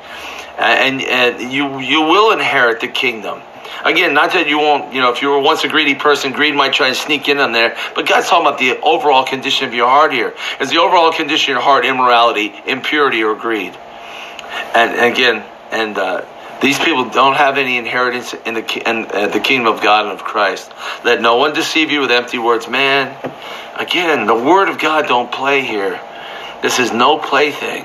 And, 0.58 1.02
and 1.02 1.54
you 1.54 1.80
you 1.80 2.02
will 2.02 2.34
inherit 2.34 2.82
the 2.82 2.90
kingdom. 2.90 3.42
Again, 3.86 4.14
not 4.14 4.32
that 4.34 4.48
you 4.48 4.58
won't, 4.60 4.94
you 4.94 5.02
know, 5.02 5.12
if 5.12 5.22
you 5.22 5.30
were 5.30 5.40
once 5.40 5.64
a 5.64 5.68
greedy 5.68 5.96
person, 5.96 6.32
greed 6.32 6.56
might 6.56 6.74
try 6.74 6.88
and 6.88 6.96
sneak 6.96 7.28
in 7.28 7.40
on 7.40 7.52
there. 7.52 7.76
But 7.96 8.08
God's 8.08 8.30
talking 8.30 8.48
about 8.48 8.60
the 8.60 8.80
overall 8.82 9.26
condition 9.26 9.68
of 9.68 9.74
your 9.74 9.90
heart 9.90 10.14
here. 10.14 10.34
Is 10.62 10.70
the 10.70 10.78
overall 10.78 11.12
condition 11.12 11.52
of 11.52 11.56
your 11.56 11.62
heart 11.62 11.86
immorality, 11.86 12.54
impurity, 12.66 13.24
or 13.24 13.36
greed? 13.36 13.74
And, 14.74 14.92
and 14.96 15.14
again, 15.14 15.44
and 15.72 15.98
uh, 15.98 16.26
These 16.64 16.80
people 16.80 17.10
don't 17.10 17.36
have 17.36 17.58
any 17.58 17.78
inheritance 17.78 18.34
in 18.34 18.54
the 18.54 18.90
in 18.90 19.06
uh, 19.12 19.28
the 19.28 19.42
kingdom 19.42 19.68
of 19.68 19.84
God 19.84 20.06
and 20.06 20.14
of 20.14 20.24
Christ. 20.24 20.72
Let 21.04 21.20
no 21.20 21.36
one 21.36 21.52
deceive 21.54 21.92
you 21.92 22.00
with 22.00 22.10
empty 22.10 22.38
words. 22.40 22.70
Man, 22.70 23.14
again, 23.76 24.26
the 24.28 24.34
word 24.34 24.70
of 24.70 24.80
God 24.80 25.06
don't 25.06 25.30
play 25.30 25.60
here. 25.60 26.00
This 26.62 26.80
is 26.80 26.94
no 26.94 27.18
plaything. 27.18 27.84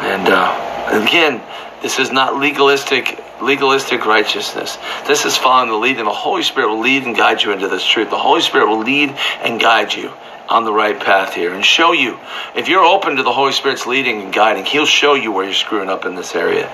And 0.00 0.26
uh, 0.26 1.00
again, 1.00 1.40
this 1.82 1.98
is 1.98 2.10
not 2.10 2.36
legalistic 2.36 3.22
legalistic 3.40 4.06
righteousness. 4.06 4.78
This 5.06 5.24
is 5.24 5.36
following 5.36 5.68
the 5.68 5.76
lead, 5.76 5.98
and 5.98 6.06
the 6.06 6.12
Holy 6.12 6.42
Spirit 6.42 6.68
will 6.68 6.80
lead 6.80 7.04
and 7.04 7.14
guide 7.14 7.42
you 7.42 7.52
into 7.52 7.68
this 7.68 7.84
truth. 7.86 8.10
The 8.10 8.18
Holy 8.18 8.40
Spirit 8.40 8.68
will 8.68 8.80
lead 8.80 9.10
and 9.42 9.60
guide 9.60 9.92
you 9.92 10.12
on 10.48 10.64
the 10.64 10.72
right 10.72 10.98
path 10.98 11.34
here 11.34 11.52
and 11.52 11.64
show 11.64 11.92
you. 11.92 12.18
If 12.54 12.68
you're 12.68 12.84
open 12.84 13.16
to 13.16 13.22
the 13.22 13.32
Holy 13.32 13.52
Spirit's 13.52 13.86
leading 13.86 14.22
and 14.22 14.32
guiding, 14.32 14.64
He'll 14.64 14.86
show 14.86 15.14
you 15.14 15.32
where 15.32 15.44
you're 15.44 15.54
screwing 15.54 15.88
up 15.88 16.04
in 16.04 16.14
this 16.14 16.34
area. 16.34 16.70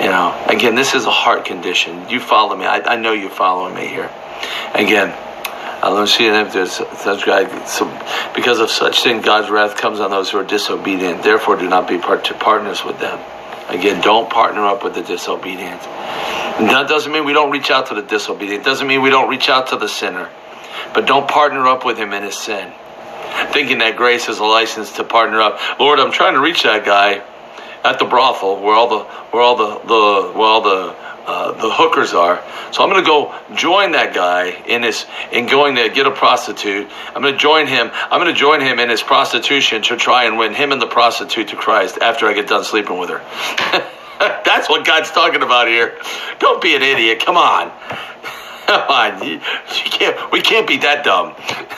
You 0.00 0.08
know, 0.08 0.44
again, 0.46 0.74
this 0.74 0.94
is 0.94 1.04
a 1.04 1.10
heart 1.10 1.44
condition. 1.44 2.08
You 2.08 2.20
follow 2.20 2.56
me. 2.56 2.64
I, 2.64 2.80
I 2.80 2.96
know 2.96 3.12
you're 3.12 3.30
following 3.30 3.74
me 3.74 3.86
here. 3.86 4.10
Again, 4.74 5.14
I 5.80 5.90
don't 5.90 6.08
see 6.08 6.26
if 6.26 6.52
there's 6.52 6.72
such 6.72 7.24
because 8.34 8.58
of 8.60 8.70
such 8.70 9.02
thing, 9.02 9.20
God's 9.20 9.50
wrath 9.50 9.76
comes 9.76 10.00
on 10.00 10.10
those 10.10 10.30
who 10.30 10.38
are 10.38 10.44
disobedient. 10.44 11.22
Therefore, 11.22 11.56
do 11.56 11.68
not 11.68 11.88
be 11.88 11.98
part 11.98 12.24
partners 12.40 12.84
with 12.84 12.98
them. 12.98 13.18
Again, 13.68 14.00
don't 14.00 14.30
partner 14.30 14.66
up 14.66 14.82
with 14.82 14.94
the 14.94 15.02
disobedient. 15.02 15.82
And 15.82 16.68
that 16.70 16.88
doesn't 16.88 17.12
mean 17.12 17.24
we 17.24 17.32
don't 17.32 17.50
reach 17.50 17.70
out 17.70 17.86
to 17.86 17.94
the 17.94 18.02
disobedient. 18.02 18.62
It 18.62 18.64
doesn't 18.64 18.86
mean 18.86 19.02
we 19.02 19.10
don't 19.10 19.28
reach 19.28 19.48
out 19.48 19.68
to 19.68 19.76
the 19.76 19.88
sinner. 19.88 20.28
But 20.94 21.06
don't 21.06 21.28
partner 21.28 21.66
up 21.68 21.84
with 21.84 21.98
him 21.98 22.12
in 22.12 22.22
his 22.22 22.38
sin 22.38 22.72
thinking 23.52 23.78
that 23.78 23.96
grace 23.96 24.28
is 24.28 24.38
a 24.38 24.44
license 24.44 24.92
to 24.92 25.04
partner 25.04 25.40
up. 25.40 25.58
Lord, 25.78 25.98
I'm 26.00 26.12
trying 26.12 26.34
to 26.34 26.40
reach 26.40 26.62
that 26.62 26.84
guy 26.84 27.22
at 27.84 27.98
the 27.98 28.04
brothel 28.04 28.60
where 28.60 28.74
all 28.74 28.88
the 28.88 29.04
where 29.04 29.42
all 29.42 29.56
the, 29.56 29.78
the 29.86 30.32
where 30.36 30.46
all 30.46 30.60
the 30.62 30.96
uh, 31.28 31.52
the 31.52 31.70
hookers 31.70 32.14
are. 32.14 32.42
So 32.72 32.82
I'm 32.82 32.88
going 32.88 33.04
to 33.04 33.06
go 33.06 33.34
join 33.54 33.92
that 33.92 34.14
guy 34.14 34.48
in 34.66 34.82
his 34.82 35.04
in 35.30 35.46
going 35.46 35.76
to 35.76 35.90
get 35.90 36.06
a 36.06 36.10
prostitute. 36.10 36.88
I'm 37.14 37.20
going 37.20 37.34
to 37.34 37.38
join 37.38 37.66
him. 37.66 37.90
I'm 37.92 38.18
going 38.18 38.32
to 38.32 38.40
join 38.40 38.62
him 38.62 38.78
in 38.78 38.88
his 38.88 39.02
prostitution 39.02 39.82
to 39.82 39.96
try 39.98 40.24
and 40.24 40.38
win 40.38 40.54
him 40.54 40.72
and 40.72 40.80
the 40.80 40.86
prostitute 40.86 41.48
to 41.48 41.56
Christ 41.56 41.98
after 42.00 42.26
I 42.26 42.32
get 42.32 42.48
done 42.48 42.64
sleeping 42.64 42.98
with 42.98 43.10
her. 43.10 43.18
That's 44.18 44.70
what 44.70 44.86
God's 44.86 45.10
talking 45.10 45.42
about 45.42 45.68
here. 45.68 45.98
Don't 46.38 46.62
be 46.62 46.74
an 46.74 46.82
idiot. 46.82 47.20
Come 47.20 47.36
on. 47.36 47.70
Come 48.66 48.88
on. 48.88 49.22
You, 49.22 49.34
you 49.34 49.90
can't, 49.90 50.32
we 50.32 50.40
can't 50.40 50.66
be 50.66 50.78
that 50.78 51.04
dumb. 51.04 51.34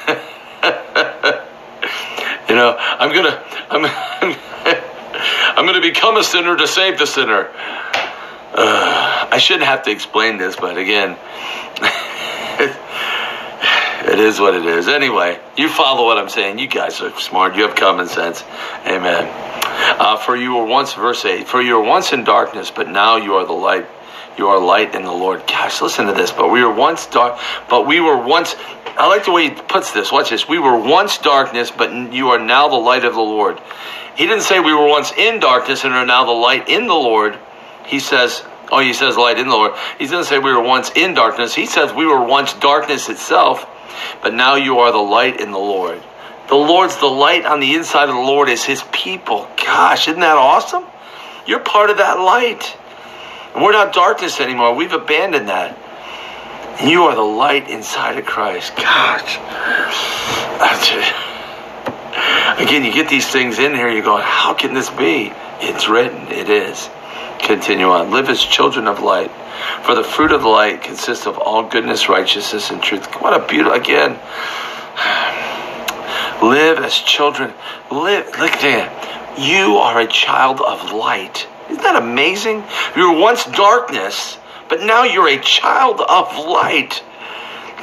You 2.49 2.57
know, 2.57 2.77
I'm 2.77 3.15
gonna, 3.15 3.41
I'm, 3.71 3.87
I'm 5.57 5.65
gonna 5.65 5.81
become 5.81 6.17
a 6.17 6.25
sinner 6.25 6.57
to 6.57 6.67
save 6.67 6.99
the 6.99 7.07
sinner. 7.07 7.49
Uh, 8.53 9.17
I 9.31 9.39
shouldn't 9.39 9.67
have 9.67 9.83
to 9.85 9.91
explain 9.91 10.39
this, 10.39 10.57
but 10.57 10.77
again, 10.77 11.11
it 14.11 14.19
is 14.19 14.41
what 14.41 14.55
it 14.55 14.67
is. 14.67 14.89
Anyway, 14.89 15.39
you 15.57 15.69
follow 15.69 16.05
what 16.05 16.19
I'm 16.19 16.29
saying. 16.29 16.59
You 16.59 16.69
guys 16.69 17.01
are 17.01 17.17
smart. 17.19 17.57
You 17.57 17.67
have 17.67 17.77
common 17.77 18.09
sense. 18.09 18.43
Amen. 18.87 19.29
Uh, 19.99 20.17
for 20.17 20.37
you 20.37 20.55
were 20.55 20.65
once, 20.65 20.95
verse 20.95 21.25
8, 21.25 21.47
for 21.47 21.63
you 21.63 21.77
were 21.77 21.85
once 21.85 22.13
in 22.13 22.25
darkness, 22.25 22.71
but 22.71 22.89
now 22.89 23.17
you 23.17 23.35
are 23.35 23.47
the 23.47 23.53
light. 23.53 23.87
You 24.39 24.49
are 24.49 24.59
light 24.59 24.95
in 24.95 25.03
the 25.03 25.13
Lord. 25.13 25.47
Gosh, 25.47 25.83
listen 25.83 26.07
to 26.07 26.13
this. 26.13 26.33
But 26.33 26.49
we 26.51 26.65
were 26.65 26.73
once 26.73 27.07
dark, 27.07 27.39
but 27.69 27.87
we 27.87 28.01
were 28.01 28.17
once 28.17 28.55
I 28.97 29.07
like 29.07 29.25
the 29.25 29.33
way 29.33 29.45
he 29.45 29.51
puts 29.51 29.93
this. 29.93 30.13
Watch 30.13 30.31
this. 30.31 30.49
We 30.49 30.59
were 30.59 30.77
once 30.77 31.19
darkness, 31.19 31.71
but 31.71 32.13
you 32.13 32.29
are 32.31 32.39
now 32.39 32.69
the 32.69 32.77
light 32.77 33.05
of 33.05 33.15
the 33.15 33.21
Lord. 33.21 33.59
He 34.17 34.27
didn't 34.27 34.43
say 34.43 34.61
we 34.61 34.75
were 34.75 34.87
once 34.87 35.13
in 35.13 35.41
darkness 35.41 35.85
and 35.85 35.95
are 35.95 36.05
now 36.05 36.25
the 36.25 36.33
light 36.33 36.69
in 36.69 36.87
the 36.87 36.95
Lord. 36.95 37.39
He 37.87 37.99
says, 37.99 38.43
oh, 38.71 38.81
he 38.81 38.93
says 38.93 39.17
light 39.17 39.39
in 39.39 39.49
the 39.49 39.55
Lord. 39.55 39.73
He 39.99 40.07
doesn't 40.07 40.25
say 40.25 40.39
we 40.39 40.53
were 40.53 40.63
once 40.63 40.91
in 40.95 41.15
darkness. 41.15 41.55
He 41.55 41.67
says 41.67 41.93
we 41.93 42.07
were 42.07 42.25
once 42.25 42.55
darkness 42.55 43.09
itself, 43.09 43.67
but 44.23 44.35
now 44.35 44.57
you 44.57 44.79
are 44.79 44.93
the 44.93 44.99
light 44.99 45.41
in 45.41 45.51
the 45.51 45.59
Lord. 45.59 46.01
The 46.49 46.57
Lord's 46.57 46.97
the 46.97 47.07
light 47.07 47.47
on 47.47 47.61
the 47.61 47.75
inside 47.75 48.09
of 48.09 48.15
the 48.17 48.21
Lord 48.21 48.49
is 48.49 48.65
his 48.65 48.83
people. 48.91 49.49
Gosh, 49.57 50.09
isn't 50.09 50.21
that 50.21 50.37
awesome? 50.37 50.85
You're 51.47 51.61
part 51.61 51.91
of 51.91 51.99
that 51.99 52.19
light. 52.19 52.77
And 53.55 53.63
we're 53.63 53.73
not 53.73 53.93
darkness 53.93 54.41
anymore. 54.41 54.75
We've 54.75 54.93
abandoned 54.93 55.49
that. 55.49 55.79
You 56.85 57.05
are 57.05 57.15
the 57.15 57.23
light 57.23 57.69
inside 57.69 58.19
of 58.19 58.25
Christ. 58.25 58.75
Gosh. 58.75 59.37
that's 60.59 60.91
it. 60.91 62.67
Again, 62.67 62.85
you 62.85 62.93
get 62.93 63.09
these 63.09 63.27
things 63.29 63.59
in 63.59 63.75
here, 63.75 63.89
you're 63.89 64.03
going, 64.03 64.25
how 64.25 64.55
can 64.55 64.75
this 64.75 64.91
be? 64.91 65.33
It's 65.61 65.89
written. 65.89 66.29
It 66.29 66.49
is. 66.49 66.89
Continue 67.43 67.87
on. 67.87 68.11
Live 68.11 68.29
as 68.29 68.41
children 68.41 68.87
of 68.87 69.01
light. 69.01 69.31
For 69.85 69.95
the 69.95 70.05
fruit 70.05 70.33
of 70.33 70.43
the 70.43 70.49
light 70.49 70.83
consists 70.83 71.27
of 71.27 71.39
all 71.39 71.69
goodness, 71.69 72.09
righteousness, 72.09 72.71
and 72.71 72.83
truth. 72.83 73.07
What 73.21 73.35
a 73.35 73.47
beautiful, 73.47 73.79
again. 73.79 74.13
Live 76.43 76.79
as 76.79 76.95
children. 76.95 77.53
Live, 77.91 78.27
look 78.39 78.53
at 78.53 78.61
that. 78.63 79.37
You 79.39 79.77
are 79.77 80.01
a 80.01 80.07
child 80.07 80.61
of 80.61 80.93
light. 80.93 81.47
Isn't 81.69 81.83
that 81.83 81.97
amazing? 82.03 82.65
You 82.97 83.13
were 83.13 83.21
once 83.21 83.45
darkness 83.45 84.39
but 84.71 84.83
now 84.83 85.03
you're 85.03 85.29
a 85.29 85.41
child 85.41 86.01
of 86.01 86.47
light. 86.47 87.03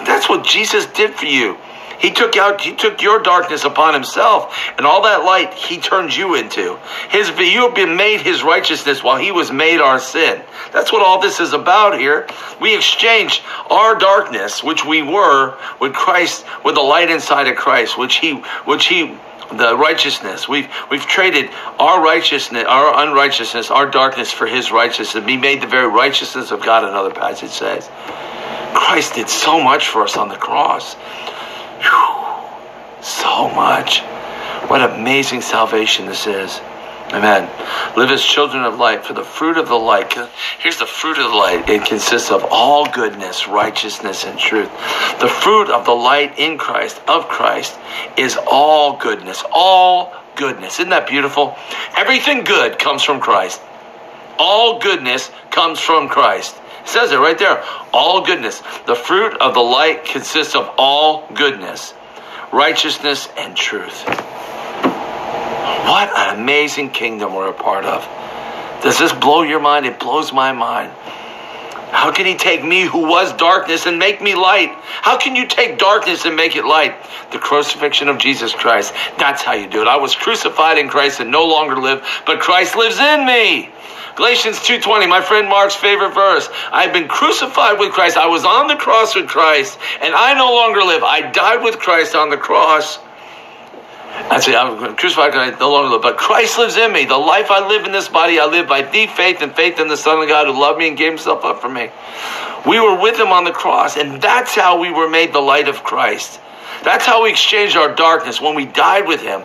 That's 0.05 0.29
what 0.29 0.45
Jesus 0.45 0.85
did 0.87 1.13
for 1.13 1.25
you. 1.25 1.57
He 1.99 2.11
took 2.11 2.37
out, 2.37 2.61
he 2.61 2.75
took 2.75 3.01
your 3.01 3.19
darkness 3.19 3.63
upon 3.63 3.93
himself, 3.93 4.55
and 4.77 4.85
all 4.85 5.03
that 5.03 5.23
light 5.23 5.53
he 5.53 5.77
turned 5.77 6.15
you 6.15 6.35
into. 6.35 6.77
His, 7.09 7.29
you 7.29 7.61
have 7.61 7.75
been 7.75 7.95
made 7.95 8.21
his 8.21 8.43
righteousness 8.43 9.03
while 9.03 9.17
he 9.17 9.31
was 9.31 9.51
made 9.51 9.79
our 9.79 9.99
sin. 9.99 10.41
That's 10.71 10.91
what 10.91 11.01
all 11.01 11.21
this 11.21 11.39
is 11.39 11.53
about 11.53 11.99
here. 11.99 12.27
We 12.61 12.75
exchanged 12.75 13.41
our 13.69 13.95
darkness, 13.95 14.63
which 14.63 14.85
we 14.85 15.01
were, 15.01 15.57
with 15.79 15.93
Christ, 15.93 16.45
with 16.63 16.75
the 16.75 16.81
light 16.81 17.09
inside 17.09 17.47
of 17.47 17.55
Christ, 17.55 17.97
which 17.97 18.17
he, 18.17 18.33
which 18.65 18.87
he 18.87 19.17
the 19.51 19.77
righteousness. 19.77 20.47
We've 20.47 20.67
we've 20.91 21.05
traded 21.05 21.49
our 21.79 22.03
righteousness, 22.03 22.65
our 22.67 23.07
unrighteousness, 23.07 23.71
our 23.71 23.89
darkness 23.89 24.31
for 24.31 24.45
His 24.45 24.71
righteousness. 24.71 25.23
Be 25.25 25.37
made 25.37 25.61
the 25.61 25.67
very 25.67 25.87
righteousness 25.87 26.51
of 26.51 26.63
God. 26.63 26.83
Another 26.83 27.11
passage 27.11 27.51
says, 27.51 27.89
Christ 28.73 29.15
did 29.15 29.29
so 29.29 29.63
much 29.63 29.87
for 29.87 30.03
us 30.03 30.17
on 30.17 30.29
the 30.29 30.35
cross. 30.35 30.95
Whew, 31.81 33.01
so 33.01 33.50
much. 33.50 34.01
What 34.69 34.81
amazing 34.81 35.41
salvation 35.41 36.05
this 36.07 36.27
is. 36.27 36.60
Amen. 37.13 37.50
Live 37.96 38.12
as 38.12 38.22
children 38.22 38.65
of 38.65 38.79
light, 38.79 39.05
for 39.05 39.13
the 39.13 39.24
fruit 39.24 39.57
of 39.57 39.69
the 39.69 39.75
light. 39.75 40.13
Here's 40.60 40.77
the 40.77 40.86
fruit 40.86 41.17
of 41.17 41.31
the 41.31 41.38
light. 41.38 41.69
It 41.69 41.86
consists 41.86 42.31
of 42.31 42.43
all 42.51 42.86
goodness, 42.91 43.48
righteousness, 43.48 44.25
and 44.25 44.38
truth. 44.38 44.69
The 45.22 45.29
fruit 45.29 45.69
of 45.69 45.86
the 45.86 45.93
light 45.93 46.38
in 46.38 46.57
Christ, 46.57 47.01
of 47.07 47.29
Christ, 47.29 47.79
is 48.17 48.38
all 48.46 48.98
goodness. 48.98 49.41
All 49.53 50.13
goodness. 50.36 50.79
Isn't 50.79 50.89
that 50.89 51.07
beautiful? 51.07 51.55
Everything 51.96 52.43
good 52.43 52.77
comes 52.77 53.03
from 53.03 53.22
Christ. 53.22 53.62
All 54.38 54.79
goodness 54.79 55.31
comes 55.50 55.79
from 55.79 56.10
Christ. 56.10 56.55
It 56.81 56.88
says 56.88 57.12
it 57.12 57.17
right 57.17 57.38
there. 57.38 57.63
All 57.93 58.25
goodness. 58.25 58.62
The 58.86 58.96
fruit 58.96 59.36
of 59.41 59.53
the 59.53 59.62
light 59.62 60.05
consists 60.05 60.55
of 60.55 60.69
all 60.77 61.27
goodness, 61.34 61.93
righteousness, 62.51 63.27
and 63.38 63.55
truth. 63.55 64.03
What 65.88 66.10
an 66.15 66.39
amazing 66.39 66.89
kingdom 66.91 67.34
we're 67.34 67.50
a 67.50 67.53
part 67.53 67.86
of. 67.86 68.03
Does 68.84 69.00
this 69.00 69.13
blow 69.13 69.41
your 69.41 69.60
mind? 69.60 69.86
It 69.86 70.00
blows 70.00 70.34
my 70.34 70.51
mind. 70.51 70.91
How 71.91 72.12
can 72.12 72.25
he 72.25 72.36
take 72.36 72.63
me 72.63 72.82
who 72.82 73.08
was 73.08 73.34
darkness 73.34 73.86
and 73.86 73.98
make 73.98 74.22
me 74.22 74.36
light? 74.36 74.72
How 75.01 75.17
can 75.17 75.36
you 75.36 75.48
take 75.48 75.77
darkness 75.77 76.25
and 76.25 76.36
make 76.36 76.56
it 76.56 76.65
light? 76.65 76.96
The 77.32 77.39
crucifixion 77.39 78.10
of 78.10 78.17
Jesus 78.17 78.53
Christ. 78.53 78.94
That's 79.17 79.41
how 79.41 79.53
you 79.53 79.67
do 79.67 79.82
it. 79.82 79.88
I 79.88 79.98
was 79.98 80.15
crucified 80.15 80.77
in 80.77 80.89
Christ 80.89 81.20
and 81.20 81.32
no 81.32 81.46
longer 81.46 81.77
live, 81.77 82.06
but 82.25 82.39
Christ 82.39 82.75
lives 82.75 83.00
in 83.00 83.25
me. 83.25 83.70
Galatians 84.15 84.60
2:20, 84.60 85.08
my 85.08 85.22
friend 85.22 85.48
Mark's 85.48 85.75
favorite 85.75 86.13
verse. 86.13 86.50
I've 86.72 86.91
been 86.91 87.08
crucified 87.08 87.79
with 87.79 87.91
Christ. 87.91 88.17
I 88.17 88.27
was 88.27 88.46
on 88.46 88.67
the 88.67 88.75
cross 88.75 89.15
with 89.15 89.27
Christ, 89.27 89.77
and 90.01 90.13
I 90.13 90.34
no 90.34 90.53
longer 90.53 90.82
live. 90.82 91.03
I 91.03 91.22
died 91.22 91.62
with 91.62 91.79
Christ 91.79 92.15
on 92.15 92.29
the 92.29 92.38
cross. 92.38 92.98
I 94.29 94.39
say, 94.39 94.55
I'm 94.55 94.95
crucified, 94.95 95.33
I 95.36 95.57
no 95.57 95.71
longer 95.71 95.89
live, 95.89 96.01
but 96.01 96.17
Christ 96.17 96.57
lives 96.57 96.75
in 96.75 96.91
me. 96.91 97.05
The 97.05 97.17
life 97.17 97.50
I 97.50 97.67
live 97.67 97.86
in 97.86 97.91
this 97.91 98.09
body, 98.09 98.39
I 98.39 98.45
live 98.45 98.67
by 98.67 98.81
deep 98.81 99.12
faith 99.12 99.41
and 99.41 99.55
faith 99.55 99.79
in 99.79 99.88
the 99.88 99.95
Son 99.95 100.21
of 100.21 100.27
God 100.27 100.47
who 100.47 100.59
loved 100.59 100.79
me 100.79 100.89
and 100.89 100.97
gave 100.97 101.12
himself 101.12 101.45
up 101.45 101.62
for 101.62 101.69
me. 101.69 101.89
We 102.67 102.79
were 102.79 103.00
with 103.00 103.17
him 103.17 103.27
on 103.27 103.45
the 103.45 103.51
cross, 103.51 103.95
and 103.95 104.21
that's 104.21 104.53
how 104.53 104.79
we 104.79 104.91
were 104.91 105.09
made 105.09 105.33
the 105.33 105.39
light 105.39 105.67
of 105.67 105.83
Christ. 105.83 106.41
That's 106.83 107.05
how 107.05 107.24
we 107.24 107.29
exchanged 107.29 107.77
our 107.77 107.93
darkness 107.93 108.41
when 108.41 108.55
we 108.55 108.65
died 108.65 109.07
with 109.07 109.21
him. 109.21 109.43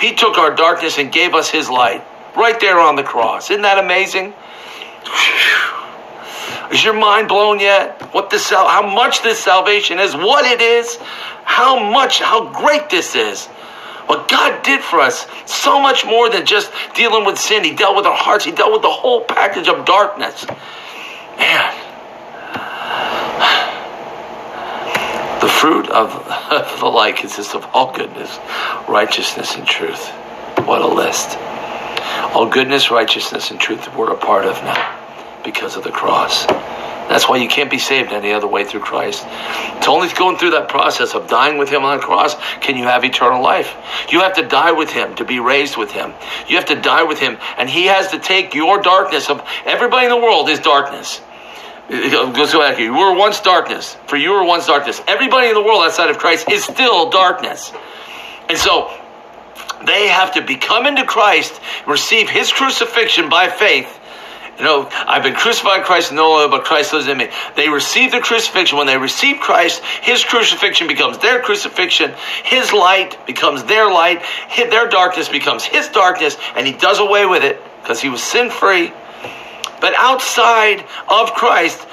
He 0.00 0.14
took 0.14 0.38
our 0.38 0.54
darkness 0.54 0.98
and 0.98 1.10
gave 1.10 1.34
us 1.34 1.48
his 1.48 1.70
light 1.70 2.04
right 2.36 2.58
there 2.60 2.78
on 2.78 2.96
the 2.96 3.02
cross. 3.02 3.50
Isn't 3.50 3.62
that 3.62 3.78
amazing? 3.78 4.34
Is 6.72 6.84
your 6.84 6.94
mind 6.94 7.28
blown 7.28 7.58
yet? 7.58 8.00
What 8.12 8.30
this 8.30 8.50
how 8.50 8.86
much 8.86 9.22
this 9.22 9.38
salvation 9.38 9.98
is, 9.98 10.14
what 10.14 10.44
it 10.44 10.60
is, 10.60 10.98
how 11.44 11.90
much, 11.90 12.20
how 12.20 12.52
great 12.52 12.90
this 12.90 13.14
is. 13.14 13.48
What 14.06 14.28
God 14.28 14.62
did 14.62 14.80
for 14.80 15.00
us, 15.00 15.26
so 15.46 15.80
much 15.80 16.04
more 16.04 16.30
than 16.30 16.46
just 16.46 16.72
dealing 16.94 17.24
with 17.24 17.38
sin. 17.38 17.64
He 17.64 17.74
dealt 17.74 17.96
with 17.96 18.06
our 18.06 18.16
hearts. 18.16 18.44
He 18.44 18.52
dealt 18.52 18.72
with 18.72 18.82
the 18.82 18.90
whole 18.90 19.24
package 19.24 19.68
of 19.68 19.84
darkness. 19.84 20.46
Man. 21.36 21.74
The 25.40 25.48
fruit 25.48 25.88
of, 25.88 26.10
the 26.80 26.86
light 26.86 27.16
consists 27.16 27.54
of 27.54 27.64
all 27.72 27.94
goodness, 27.94 28.38
righteousness, 28.88 29.54
and 29.56 29.66
truth. 29.66 30.08
What 30.66 30.82
a 30.82 30.86
list. 30.86 31.38
All 32.34 32.46
goodness, 32.46 32.90
righteousness, 32.90 33.50
and 33.50 33.58
truth 33.58 33.94
we're 33.96 34.12
a 34.12 34.16
part 34.16 34.44
of 34.44 34.62
now 34.62 34.98
because 35.42 35.76
of 35.76 35.84
the 35.84 35.90
cross. 35.90 36.46
That's 37.10 37.28
why 37.28 37.38
you 37.38 37.48
can't 37.48 37.68
be 37.68 37.80
saved 37.80 38.12
any 38.12 38.32
other 38.32 38.46
way 38.46 38.64
through 38.64 38.80
Christ. 38.80 39.24
It's 39.26 39.88
only 39.88 40.08
going 40.10 40.38
through 40.38 40.52
that 40.52 40.68
process 40.68 41.16
of 41.16 41.26
dying 41.26 41.58
with 41.58 41.68
Him 41.68 41.82
on 41.82 41.96
the 41.96 42.02
cross 42.04 42.36
can 42.60 42.76
you 42.76 42.84
have 42.84 43.04
eternal 43.04 43.42
life. 43.42 43.74
You 44.10 44.20
have 44.20 44.36
to 44.36 44.46
die 44.46 44.70
with 44.70 44.90
Him 44.90 45.16
to 45.16 45.24
be 45.24 45.40
raised 45.40 45.76
with 45.76 45.90
Him. 45.90 46.14
You 46.46 46.54
have 46.54 46.66
to 46.66 46.80
die 46.80 47.02
with 47.02 47.18
Him, 47.18 47.36
and 47.58 47.68
He 47.68 47.86
has 47.86 48.12
to 48.12 48.20
take 48.20 48.54
your 48.54 48.80
darkness. 48.80 49.28
Of 49.28 49.44
everybody 49.66 50.06
in 50.06 50.10
the 50.10 50.18
world 50.18 50.48
is 50.48 50.60
darkness. 50.60 51.20
Goes 51.90 52.52
back 52.52 52.76
here. 52.76 52.86
You 52.86 52.96
were 52.96 53.16
once 53.16 53.40
darkness. 53.40 53.96
For 54.06 54.16
you 54.16 54.30
were 54.30 54.44
once 54.44 54.68
darkness. 54.68 55.02
Everybody 55.08 55.48
in 55.48 55.54
the 55.54 55.62
world 55.62 55.82
outside 55.82 56.10
of 56.10 56.18
Christ 56.18 56.48
is 56.48 56.62
still 56.62 57.10
darkness. 57.10 57.72
And 58.48 58.56
so 58.56 58.96
they 59.84 60.06
have 60.06 60.34
to 60.34 60.42
become 60.42 60.86
into 60.86 61.04
Christ, 61.04 61.60
receive 61.88 62.30
His 62.30 62.52
crucifixion 62.52 63.28
by 63.28 63.48
faith, 63.48 63.98
you 64.60 64.66
know, 64.66 64.90
I've 64.92 65.22
been 65.22 65.34
crucified 65.34 65.78
in 65.78 65.84
Christ, 65.86 66.12
no 66.12 66.32
longer, 66.32 66.54
but 66.54 66.64
Christ 66.64 66.92
lives 66.92 67.08
in 67.08 67.16
me. 67.16 67.30
They 67.56 67.70
receive 67.70 68.12
the 68.12 68.20
crucifixion. 68.20 68.76
When 68.76 68.86
they 68.86 68.98
receive 68.98 69.40
Christ, 69.40 69.82
His 70.02 70.22
crucifixion 70.22 70.86
becomes 70.86 71.16
their 71.16 71.40
crucifixion. 71.40 72.12
His 72.44 72.70
light 72.70 73.26
becomes 73.26 73.64
their 73.64 73.90
light. 73.90 74.22
Their 74.54 74.86
darkness 74.86 75.30
becomes 75.30 75.64
His 75.64 75.88
darkness, 75.88 76.36
and 76.56 76.66
He 76.66 76.74
does 76.74 76.98
away 76.98 77.24
with 77.24 77.42
it 77.42 77.58
because 77.80 78.02
He 78.02 78.10
was 78.10 78.22
sin 78.22 78.50
free. 78.50 78.92
But 79.80 79.94
outside 79.96 80.84
of 81.08 81.32
Christ, 81.32 81.86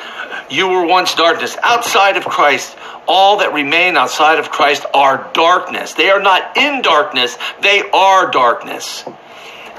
you 0.50 0.68
were 0.68 0.86
once 0.86 1.16
darkness. 1.16 1.56
Outside 1.64 2.18
of 2.18 2.26
Christ, 2.26 2.76
all 3.08 3.38
that 3.38 3.54
remain 3.54 3.96
outside 3.96 4.40
of 4.40 4.50
Christ 4.50 4.86
are 4.94 5.32
darkness. 5.34 5.94
They 5.94 6.10
are 6.10 6.22
not 6.22 6.58
in 6.58 6.82
darkness, 6.82 7.38
they 7.62 7.90
are 7.92 8.30
darkness. 8.30 9.06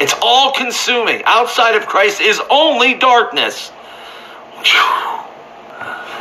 It's 0.01 0.15
all 0.23 0.53
consuming. 0.53 1.23
Outside 1.25 1.75
of 1.75 1.87
Christ 1.87 2.21
is 2.21 2.41
only 2.51 2.95
darkness. 2.95 3.73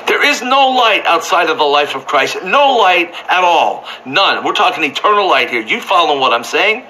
There 0.07 0.25
is 0.25 0.41
no 0.41 0.69
light 0.69 1.05
outside 1.05 1.49
of 1.49 1.57
the 1.57 1.63
life 1.63 1.95
of 1.95 2.05
Christ. 2.05 2.37
No 2.43 2.77
light 2.77 3.13
at 3.27 3.43
all. 3.43 3.85
None. 4.05 4.43
We're 4.43 4.53
talking 4.53 4.83
eternal 4.83 5.27
light 5.27 5.49
here. 5.49 5.61
You 5.61 5.81
follow 5.81 6.19
what 6.19 6.33
I'm 6.33 6.45
saying? 6.45 6.85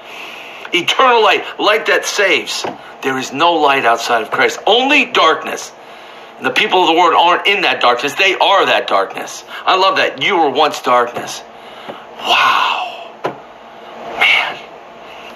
Eternal 0.74 1.24
light, 1.24 1.44
light 1.60 1.88
that 1.88 2.06
saves. 2.06 2.65
There 3.01 3.17
is 3.17 3.34
no 3.34 3.53
light 3.53 3.86
outside 3.86 4.22
of 4.22 4.32
Christ. 4.32 4.60
Only 4.67 5.06
darkness. 5.06 5.72
And 6.38 6.46
the 6.46 6.51
people 6.51 6.82
of 6.82 6.88
the 6.88 6.94
world 6.94 7.15
aren't 7.15 7.48
in 7.48 7.62
that 7.62 7.82
darkness. 7.82 8.13
They 8.13 8.36
are 8.36 8.65
that 8.67 8.88
darkness. 8.88 9.44
I 9.65 9.75
love 9.77 9.98
that. 9.98 10.22
You 10.22 10.38
were 10.38 10.50
once 10.51 10.82
darkness. 10.82 11.41
Wow. 12.20 12.97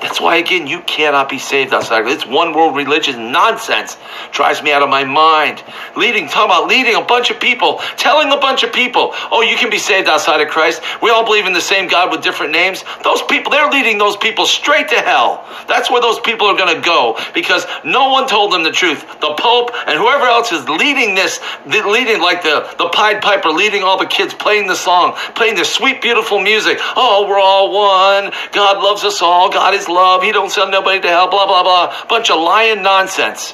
That's 0.01 0.19
why, 0.19 0.37
again, 0.37 0.65
you 0.65 0.81
cannot 0.81 1.29
be 1.29 1.37
saved 1.37 1.73
outside. 1.73 2.07
It's 2.07 2.25
one 2.25 2.53
world 2.53 2.75
religion 2.75 3.31
nonsense. 3.31 3.97
Drives 4.31 4.63
me 4.63 4.71
out 4.71 4.81
of 4.81 4.89
my 4.89 5.03
mind. 5.03 5.63
Leading, 5.95 6.27
talking 6.27 6.51
about 6.51 6.67
leading 6.67 6.95
a 6.95 7.01
bunch 7.01 7.29
of 7.29 7.39
people, 7.39 7.79
telling 7.97 8.31
a 8.31 8.37
bunch 8.37 8.63
of 8.63 8.73
people, 8.73 9.11
oh, 9.31 9.41
you 9.41 9.55
can 9.57 9.69
be 9.69 9.77
saved 9.77 10.09
outside 10.09 10.41
of 10.41 10.47
Christ. 10.47 10.81
We 11.03 11.11
all 11.11 11.23
believe 11.23 11.45
in 11.45 11.53
the 11.53 11.61
same 11.61 11.87
God 11.87 12.11
with 12.11 12.23
different 12.23 12.51
names. 12.51 12.83
Those 13.03 13.21
people, 13.21 13.51
they're 13.51 13.69
leading 13.69 13.99
those 13.99 14.17
people 14.17 14.47
straight 14.47 14.89
to 14.89 14.99
hell. 14.99 15.47
That's 15.67 15.91
where 15.91 16.01
those 16.01 16.19
people 16.19 16.47
are 16.47 16.57
going 16.57 16.75
to 16.75 16.81
go 16.81 17.19
because 17.33 17.65
no 17.85 18.09
one 18.09 18.27
told 18.27 18.53
them 18.53 18.63
the 18.63 18.71
truth. 18.71 19.05
The 19.21 19.35
Pope 19.37 19.69
and 19.85 19.99
whoever 19.99 20.25
else 20.25 20.51
is 20.51 20.67
leading 20.67 21.13
this, 21.13 21.39
leading 21.65 22.21
like 22.21 22.41
the, 22.41 22.73
the 22.79 22.89
Pied 22.89 23.21
Piper, 23.21 23.49
leading 23.49 23.83
all 23.83 23.99
the 23.99 24.07
kids, 24.07 24.33
playing 24.33 24.67
the 24.67 24.75
song, 24.75 25.13
playing 25.35 25.55
the 25.55 25.65
sweet, 25.65 26.01
beautiful 26.01 26.41
music. 26.41 26.79
Oh, 26.95 27.27
we're 27.29 27.39
all 27.39 27.71
one. 27.71 28.33
God 28.51 28.81
loves 28.83 29.03
us 29.03 29.21
all. 29.21 29.51
God 29.51 29.75
is 29.75 29.87
love. 29.93 30.23
He 30.23 30.31
don't 30.31 30.51
send 30.51 30.71
nobody 30.71 30.99
to 31.01 31.07
hell. 31.07 31.29
Blah 31.29 31.45
blah 31.45 31.63
blah. 31.63 32.07
Bunch 32.07 32.29
of 32.29 32.39
lying 32.39 32.81
nonsense. 32.81 33.53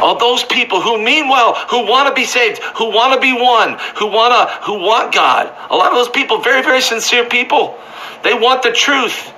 All 0.00 0.18
those 0.18 0.42
people 0.42 0.80
who 0.80 1.02
mean 1.02 1.28
well, 1.28 1.54
who 1.54 1.86
want 1.86 2.08
to 2.08 2.14
be 2.14 2.24
saved, 2.24 2.58
who 2.76 2.90
want 2.90 3.14
to 3.14 3.20
be 3.20 3.32
one, 3.32 3.78
who 3.96 4.06
want 4.06 4.32
to, 4.34 4.64
who 4.64 4.74
want 4.74 5.14
God. 5.14 5.52
A 5.70 5.76
lot 5.76 5.92
of 5.92 5.94
those 5.94 6.08
people, 6.08 6.40
very 6.40 6.62
very 6.62 6.80
sincere 6.80 7.28
people. 7.28 7.78
They 8.22 8.34
want 8.34 8.62
the 8.62 8.72
truth, 8.72 9.32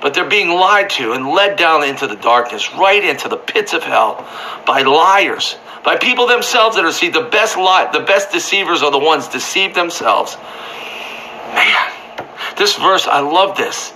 but 0.00 0.14
they're 0.14 0.28
being 0.28 0.50
lied 0.50 0.90
to 0.90 1.12
and 1.12 1.26
led 1.26 1.56
down 1.56 1.84
into 1.84 2.06
the 2.06 2.16
darkness, 2.16 2.72
right 2.74 3.02
into 3.02 3.28
the 3.28 3.36
pits 3.36 3.72
of 3.72 3.82
hell, 3.82 4.26
by 4.66 4.82
liars, 4.82 5.56
by 5.84 5.96
people 5.96 6.26
themselves 6.26 6.76
that 6.76 6.84
are 6.84 6.92
see 6.92 7.08
the 7.08 7.22
best 7.22 7.56
lie, 7.56 7.90
the 7.92 8.00
best 8.00 8.30
deceivers 8.30 8.82
are 8.82 8.90
the 8.90 8.98
ones 8.98 9.28
deceive 9.28 9.74
themselves. 9.74 10.36
Man, 11.54 11.92
this 12.56 12.76
verse, 12.76 13.06
I 13.06 13.20
love 13.20 13.56
this. 13.56 13.92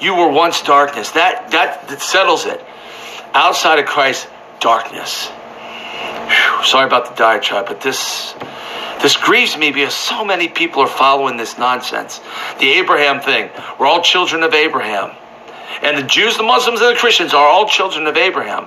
You 0.00 0.14
were 0.16 0.28
once 0.28 0.62
darkness. 0.62 1.12
That, 1.12 1.50
that, 1.50 1.88
that 1.88 2.00
settles 2.00 2.46
it. 2.46 2.64
Outside 3.32 3.78
of 3.78 3.86
Christ, 3.86 4.28
darkness. 4.60 5.28
Whew, 5.28 6.64
sorry 6.64 6.86
about 6.86 7.10
the 7.10 7.14
diatribe, 7.14 7.66
but 7.66 7.80
this 7.80 8.34
this 9.04 9.18
grieves 9.18 9.54
me 9.58 9.70
because 9.70 9.92
so 9.92 10.24
many 10.24 10.48
people 10.48 10.80
are 10.80 10.88
following 10.88 11.36
this 11.36 11.58
nonsense. 11.58 12.22
The 12.58 12.72
Abraham 12.72 13.20
thing. 13.20 13.50
We're 13.78 13.86
all 13.86 14.00
children 14.00 14.42
of 14.42 14.54
Abraham. 14.54 15.10
And 15.82 15.98
the 15.98 16.04
Jews, 16.04 16.38
the 16.38 16.42
Muslims, 16.42 16.80
and 16.80 16.96
the 16.96 16.98
Christians 16.98 17.34
are 17.34 17.46
all 17.46 17.68
children 17.68 18.06
of 18.06 18.16
Abraham. 18.16 18.66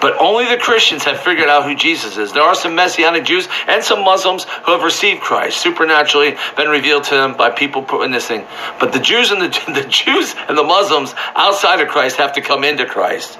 But 0.00 0.20
only 0.20 0.46
the 0.46 0.58
Christians 0.58 1.04
have 1.04 1.20
figured 1.20 1.48
out 1.48 1.64
who 1.64 1.74
Jesus 1.74 2.16
is. 2.16 2.32
There 2.32 2.42
are 2.42 2.54
some 2.54 2.74
Messianic 2.74 3.24
Jews 3.24 3.48
and 3.66 3.82
some 3.82 4.04
Muslims 4.04 4.44
who 4.44 4.72
have 4.72 4.82
received 4.82 5.20
Christ, 5.20 5.60
supernaturally 5.60 6.36
been 6.56 6.68
revealed 6.68 7.04
to 7.04 7.14
them 7.14 7.36
by 7.36 7.50
people 7.50 7.82
thing. 7.82 8.46
But 8.80 8.92
the 8.92 9.00
Jews 9.00 9.30
and 9.30 9.40
the, 9.42 9.48
the 9.82 9.88
Jews 9.88 10.34
and 10.48 10.56
the 10.56 10.62
Muslims 10.62 11.14
outside 11.34 11.80
of 11.80 11.88
Christ 11.88 12.16
have 12.16 12.34
to 12.34 12.40
come 12.40 12.64
into 12.64 12.86
Christ. 12.86 13.38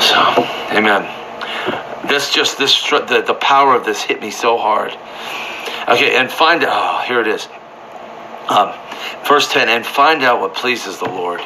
So, 0.00 0.18
amen. 0.72 1.08
This 2.08 2.32
just 2.32 2.58
this 2.58 2.90
the, 2.90 3.22
the 3.26 3.34
power 3.34 3.74
of 3.74 3.84
this 3.84 4.02
hit 4.02 4.20
me 4.20 4.30
so 4.30 4.58
hard. 4.58 4.92
Okay, 5.88 6.16
and 6.16 6.30
find 6.30 6.64
out. 6.64 6.70
Oh, 6.72 7.06
here 7.06 7.20
it 7.20 7.28
is. 7.28 7.48
Um, 8.48 8.72
verse 9.26 9.50
ten, 9.52 9.68
and 9.68 9.86
find 9.86 10.22
out 10.22 10.40
what 10.40 10.54
pleases 10.54 10.98
the 10.98 11.08
Lord. 11.08 11.40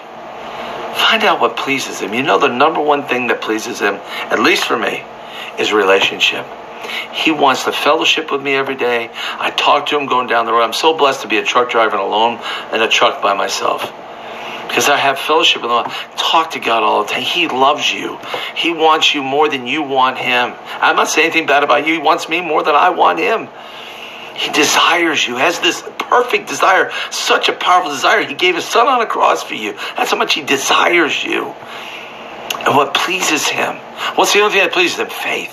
Find 0.97 1.23
out 1.25 1.41
what 1.41 1.57
pleases 1.57 2.01
him. 2.01 2.15
You 2.15 2.23
know, 2.23 2.39
the 2.39 2.49
number 2.49 2.81
one 2.81 3.05
thing 3.05 3.27
that 3.29 3.41
pleases 3.41 3.81
him, 3.81 3.95
at 3.95 4.41
least 4.41 4.65
for 4.65 4.79
me, 4.79 5.05
is 5.59 5.73
relationship. 5.73 6.47
He 7.13 7.31
wants 7.31 7.65
to 7.65 7.73
fellowship 7.73 8.33
with 8.33 8.43
me 8.43 8.55
every 8.55 8.77
day. 8.77 9.11
I 9.39 9.51
talk 9.51 9.87
to 9.87 9.99
him 9.99 10.07
going 10.07 10.27
down 10.27 10.47
the 10.47 10.53
road. 10.53 10.63
I'm 10.63 10.73
so 10.73 10.97
blessed 10.97 11.23
to 11.23 11.29
be 11.29 11.39
a 11.39 11.45
truck 11.45 11.71
driver 11.71 11.97
alone 11.97 12.41
in 12.73 12.81
a 12.81 12.89
truck 12.89 13.23
by 13.23 13.35
myself. 13.35 13.83
Because 14.69 14.89
I 14.89 14.97
have 14.97 15.19
fellowship 15.19 15.63
with 15.63 15.71
him. 15.71 15.85
Talk 16.17 16.53
to 16.53 16.61
God 16.61 16.83
all 16.83 17.05
the 17.05 17.11
time. 17.11 17.23
He 17.23 17.47
loves 17.49 17.93
you. 17.93 18.19
He 18.57 18.73
wants 18.73 19.15
you 19.15 19.23
more 19.23 19.49
than 19.49 19.67
you 19.67 19.83
want 19.83 20.19
him. 20.19 20.55
I'm 20.81 20.97
not 20.97 21.09
saying 21.09 21.27
anything 21.27 21.47
bad 21.47 21.63
about 21.63 21.87
you. 21.87 21.95
He 21.95 21.99
wants 21.99 22.29
me 22.29 22.41
more 22.41 22.63
than 22.63 22.75
I 22.75 22.91
want 22.91 23.19
him. 23.19 23.49
He 24.37 24.53
desires 24.53 25.27
you, 25.27 25.37
has 25.37 25.59
this 25.61 25.83
perfect 25.99 26.49
desire, 26.49 26.93
such 27.11 27.49
a 27.49 27.53
powerful 27.53 27.91
desire. 27.91 28.23
He 28.23 28.35
gave 28.35 28.55
his 28.55 28.65
son 28.65 28.87
on 28.87 29.01
a 29.01 29.07
cross 29.07 29.43
for 29.43 29.55
you. 29.55 29.73
That's 29.97 30.11
how 30.11 30.19
much 30.19 30.35
he 30.35 30.43
desires 30.43 31.25
you. 31.25 31.55
And 32.67 32.77
what 32.77 32.95
pleases 32.95 33.47
him? 33.47 33.77
What's 34.17 34.33
the 34.33 34.41
only 34.41 34.53
thing 34.53 34.65
that 34.65 34.73
pleases 34.73 34.99
him? 34.99 35.09
Faith. 35.09 35.53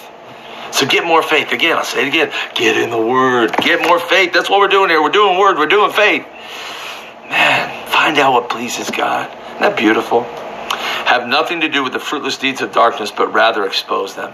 So 0.72 0.88
get 0.88 1.06
more 1.06 1.22
faith. 1.22 1.52
Again, 1.52 1.78
I'll 1.78 1.84
say 1.84 2.06
it 2.06 2.08
again. 2.08 2.32
Get 2.56 2.78
in 2.78 2.90
the 2.90 2.98
Word. 2.98 3.56
Get 3.58 3.88
more 3.88 4.00
faith. 4.00 4.34
That's 4.34 4.50
what 4.50 4.60
we're 4.60 4.68
doing 4.68 4.90
here. 4.90 5.02
We're 5.02 5.10
doing 5.10 5.38
Word. 5.38 5.58
We're 5.58 5.68
doing 5.68 5.92
faith. 5.92 6.26
Man, 7.30 7.88
find 7.90 8.18
out 8.18 8.34
what 8.34 8.50
pleases 8.50 8.90
God. 8.90 9.30
Isn't 9.32 9.62
that 9.62 9.78
beautiful? 9.78 10.24
Have 10.24 11.28
nothing 11.28 11.62
to 11.62 11.70
do 11.70 11.84
with 11.84 11.94
the 11.94 12.00
fruitless 12.00 12.38
deeds 12.38 12.62
of 12.62 12.72
darkness, 12.72 13.12
but 13.12 13.32
rather 13.32 13.66
expose 13.66 14.16
them. 14.16 14.34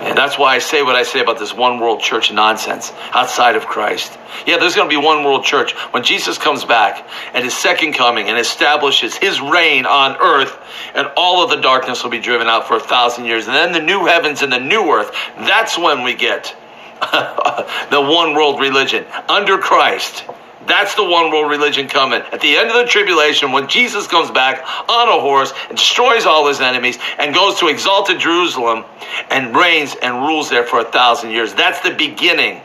And 0.00 0.18
that's 0.18 0.38
why 0.38 0.54
I 0.54 0.58
say 0.58 0.82
what 0.82 0.96
I 0.96 1.04
say 1.04 1.20
about 1.20 1.38
this 1.38 1.54
one 1.54 1.78
world 1.78 2.00
church 2.00 2.32
nonsense 2.32 2.92
outside 3.12 3.56
of 3.56 3.66
Christ. 3.66 4.18
Yeah, 4.46 4.58
there's 4.58 4.74
going 4.74 4.88
to 4.88 4.94
be 4.94 5.02
one 5.02 5.24
world 5.24 5.44
church 5.44 5.72
when 5.92 6.02
Jesus 6.02 6.38
comes 6.38 6.64
back 6.64 7.08
and 7.34 7.44
his 7.44 7.54
second 7.54 7.92
coming 7.92 8.28
and 8.28 8.38
establishes 8.38 9.14
his 9.14 9.40
reign 9.40 9.86
on 9.86 10.16
earth, 10.20 10.58
and 10.94 11.08
all 11.16 11.44
of 11.44 11.50
the 11.50 11.60
darkness 11.60 12.02
will 12.02 12.10
be 12.10 12.20
driven 12.20 12.48
out 12.48 12.66
for 12.66 12.76
a 12.76 12.80
thousand 12.80 13.26
years. 13.26 13.46
And 13.46 13.54
then 13.54 13.72
the 13.72 13.80
new 13.80 14.06
heavens 14.06 14.42
and 14.42 14.52
the 14.52 14.60
new 14.60 14.90
earth, 14.90 15.12
that's 15.36 15.78
when 15.78 16.02
we 16.02 16.14
get 16.14 16.54
the 17.00 18.00
one 18.00 18.34
world 18.34 18.60
religion 18.60 19.04
under 19.28 19.58
Christ. 19.58 20.24
That's 20.66 20.94
the 20.94 21.04
one 21.04 21.30
world 21.30 21.50
religion 21.50 21.88
coming. 21.88 22.22
At 22.32 22.40
the 22.40 22.56
end 22.56 22.68
of 22.68 22.74
the 22.74 22.84
tribulation, 22.84 23.52
when 23.52 23.68
Jesus 23.68 24.06
comes 24.06 24.30
back 24.30 24.62
on 24.88 25.08
a 25.08 25.20
horse 25.20 25.52
and 25.68 25.76
destroys 25.76 26.24
all 26.24 26.48
his 26.48 26.60
enemies 26.60 26.98
and 27.18 27.34
goes 27.34 27.58
to 27.60 27.68
exalted 27.68 28.20
Jerusalem 28.20 28.84
and 29.30 29.56
reigns 29.56 29.96
and 30.00 30.22
rules 30.22 30.50
there 30.50 30.64
for 30.64 30.80
a 30.80 30.84
thousand 30.84 31.30
years. 31.30 31.54
That's 31.54 31.80
the 31.80 31.94
beginning 31.94 32.60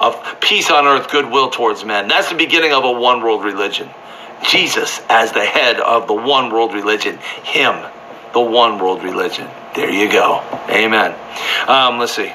of 0.00 0.40
peace 0.40 0.70
on 0.70 0.86
earth, 0.86 1.10
goodwill 1.10 1.50
towards 1.50 1.84
men. 1.84 2.08
That's 2.08 2.30
the 2.30 2.36
beginning 2.36 2.72
of 2.72 2.84
a 2.84 2.92
one 2.92 3.22
world 3.22 3.44
religion. 3.44 3.88
Jesus 4.42 5.00
as 5.08 5.32
the 5.32 5.44
head 5.44 5.78
of 5.78 6.06
the 6.08 6.14
one 6.14 6.50
world 6.52 6.74
religion. 6.74 7.18
Him, 7.44 7.74
the 8.32 8.40
one 8.40 8.78
world 8.78 9.02
religion. 9.02 9.48
There 9.74 9.90
you 9.90 10.10
go. 10.10 10.42
Amen. 10.68 11.14
Um, 11.68 11.98
let's 11.98 12.12
see. 12.12 12.32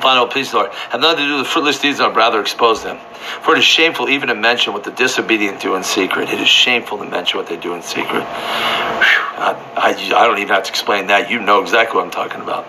Final 0.00 0.26
peace, 0.26 0.52
Lord. 0.52 0.72
Have 0.90 1.00
nothing 1.00 1.24
to 1.24 1.28
do 1.28 1.36
with 1.38 1.46
fruitless 1.46 1.78
deeds, 1.78 1.98
but 1.98 2.14
rather 2.14 2.40
expose 2.40 2.82
them. 2.82 2.98
For 3.42 3.54
it 3.54 3.58
is 3.58 3.64
shameful 3.64 4.08
even 4.08 4.28
to 4.28 4.34
mention 4.34 4.72
what 4.72 4.84
the 4.84 4.90
disobedient 4.90 5.60
do 5.60 5.76
in 5.76 5.82
secret. 5.82 6.28
It 6.28 6.40
is 6.40 6.48
shameful 6.48 6.98
to 6.98 7.04
mention 7.04 7.38
what 7.38 7.48
they 7.48 7.56
do 7.56 7.74
in 7.74 7.82
secret. 7.82 8.22
I, 8.22 9.56
I, 9.76 9.90
I 9.90 10.26
don't 10.26 10.38
even 10.38 10.54
have 10.54 10.64
to 10.64 10.70
explain 10.70 11.08
that. 11.08 11.30
You 11.30 11.40
know 11.40 11.60
exactly 11.62 11.96
what 11.96 12.04
I'm 12.04 12.10
talking 12.10 12.40
about. 12.40 12.66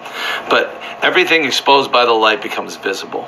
But 0.50 0.74
everything 1.02 1.46
exposed 1.46 1.92
by 1.92 2.06
the 2.06 2.14
light 2.14 2.42
becomes 2.42 2.78
visible. 2.78 3.28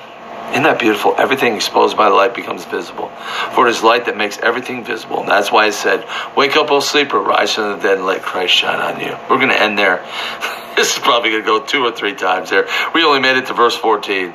Isn't 0.52 0.64
that 0.64 0.80
beautiful? 0.80 1.14
Everything 1.18 1.56
exposed 1.56 1.98
by 1.98 2.08
the 2.08 2.16
light 2.16 2.34
becomes 2.34 2.64
visible. 2.64 3.10
For 3.54 3.68
it 3.68 3.72
is 3.72 3.84
light 3.84 4.06
that 4.06 4.16
makes 4.16 4.38
everything 4.38 4.86
visible. 4.86 5.20
And 5.20 5.28
that's 5.28 5.52
why 5.52 5.66
I 5.66 5.72
said, 5.72 6.08
Wake 6.38 6.56
up, 6.56 6.72
O 6.72 6.80
sleeper, 6.80 7.20
rise 7.20 7.56
from 7.56 7.74
the 7.74 7.84
dead, 7.84 7.98
and 7.98 8.06
let 8.06 8.22
Christ 8.22 8.54
shine 8.54 8.80
on 8.80 9.02
you. 9.02 9.18
We're 9.30 9.38
going 9.38 9.50
to 9.50 9.62
end 9.62 9.78
there. 9.78 10.06
this 10.78 10.94
is 10.94 11.00
probably 11.00 11.32
going 11.32 11.42
to 11.42 11.46
go 11.46 11.62
two 11.62 11.84
or 11.84 11.92
three 11.92 12.14
times 12.14 12.50
there. 12.50 12.68
We 12.94 13.04
only 13.04 13.20
made 13.20 13.36
it 13.36 13.48
to 13.48 13.54
verse 13.54 13.76
14. 13.76 14.34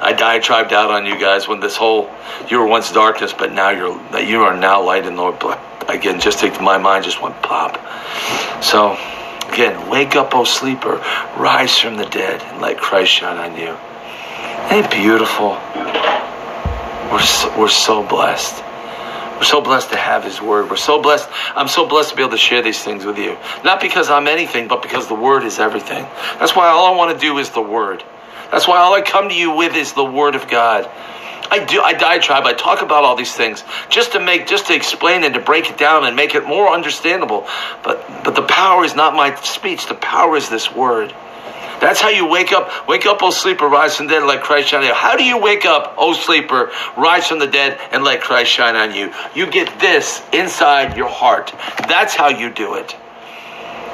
I 0.00 0.12
diatribed 0.12 0.72
out 0.72 0.90
on 0.90 1.06
you 1.06 1.18
guys 1.20 1.46
when 1.46 1.60
this 1.60 1.76
whole 1.76 2.10
you 2.48 2.58
were 2.58 2.66
once 2.66 2.90
darkness, 2.90 3.32
but 3.32 3.52
now 3.52 3.70
you're 3.70 3.96
that 4.10 4.26
you 4.26 4.42
are 4.42 4.56
now 4.56 4.82
light 4.82 5.06
in 5.06 5.14
the 5.14 5.22
Lord. 5.22 5.58
Again, 5.88 6.18
just 6.18 6.40
take 6.40 6.60
my 6.60 6.78
mind 6.78 7.04
just 7.04 7.22
went 7.22 7.40
pop. 7.42 7.78
So 8.62 8.98
again, 9.52 9.88
wake 9.88 10.16
up, 10.16 10.34
O 10.34 10.44
sleeper, 10.44 10.96
rise 11.38 11.78
from 11.78 11.96
the 11.96 12.06
dead, 12.06 12.42
and 12.42 12.60
let 12.60 12.78
Christ 12.78 13.12
shine 13.12 13.38
on 13.38 13.56
you. 13.56 13.76
Ain't 14.70 14.90
beautiful? 14.90 15.50
We're 17.12 17.20
so, 17.20 17.58
we're 17.58 17.68
so 17.68 18.02
blessed. 18.02 18.62
We're 19.36 19.44
so 19.44 19.60
blessed 19.60 19.90
to 19.90 19.96
have 19.96 20.24
His 20.24 20.40
Word. 20.40 20.70
We're 20.70 20.76
so 20.76 21.02
blessed. 21.02 21.28
I'm 21.54 21.68
so 21.68 21.86
blessed 21.86 22.10
to 22.10 22.16
be 22.16 22.22
able 22.22 22.32
to 22.32 22.38
share 22.38 22.62
these 22.62 22.82
things 22.82 23.04
with 23.04 23.18
you. 23.18 23.36
Not 23.64 23.80
because 23.80 24.10
I'm 24.10 24.28
anything, 24.28 24.68
but 24.68 24.82
because 24.82 25.08
the 25.08 25.14
Word 25.14 25.44
is 25.44 25.58
everything. 25.58 26.04
That's 26.38 26.54
why 26.54 26.68
all 26.68 26.92
I 26.92 26.96
want 26.96 27.18
to 27.18 27.26
do 27.26 27.38
is 27.38 27.50
the 27.50 27.62
Word. 27.62 28.04
That's 28.50 28.68
why 28.68 28.78
all 28.78 28.94
I 28.94 29.02
come 29.02 29.28
to 29.28 29.34
you 29.34 29.54
with 29.54 29.74
is 29.74 29.92
the 29.92 30.04
Word 30.04 30.34
of 30.34 30.48
God. 30.48 30.88
I 31.50 31.64
do. 31.64 31.80
I 31.80 31.92
diatribe. 31.92 32.44
I 32.44 32.52
talk 32.54 32.82
about 32.82 33.04
all 33.04 33.16
these 33.16 33.34
things 33.34 33.64
just 33.88 34.12
to 34.12 34.20
make, 34.20 34.46
just 34.46 34.66
to 34.68 34.74
explain 34.74 35.24
and 35.24 35.34
to 35.34 35.40
break 35.40 35.70
it 35.70 35.76
down 35.76 36.04
and 36.04 36.16
make 36.16 36.34
it 36.34 36.46
more 36.46 36.68
understandable. 36.68 37.46
But, 37.82 38.06
but 38.24 38.34
the 38.34 38.42
power 38.42 38.84
is 38.84 38.94
not 38.94 39.14
my 39.14 39.34
speech. 39.36 39.86
The 39.86 39.94
power 39.94 40.36
is 40.36 40.48
this 40.48 40.72
Word. 40.72 41.14
That's 41.84 42.00
how 42.00 42.08
you 42.08 42.26
wake 42.26 42.50
up. 42.50 42.88
Wake 42.88 43.04
up, 43.04 43.22
O 43.22 43.28
sleeper, 43.28 43.68
rise 43.68 43.94
from 43.94 44.06
the 44.06 44.14
dead, 44.14 44.22
let 44.22 44.42
Christ 44.42 44.68
shine 44.68 44.80
on 44.80 44.86
you. 44.86 44.94
How 44.94 45.18
do 45.18 45.22
you 45.22 45.36
wake 45.36 45.66
up, 45.66 45.96
O 45.98 46.14
sleeper, 46.14 46.72
rise 46.96 47.28
from 47.28 47.40
the 47.40 47.46
dead, 47.46 47.78
and 47.92 48.02
let 48.02 48.22
Christ 48.22 48.50
shine 48.50 48.74
on 48.74 48.94
you? 48.94 49.12
You 49.34 49.50
get 49.50 49.78
this 49.78 50.22
inside 50.32 50.96
your 50.96 51.10
heart. 51.10 51.52
That's 51.86 52.14
how 52.14 52.28
you 52.30 52.48
do 52.48 52.76
it. 52.76 52.96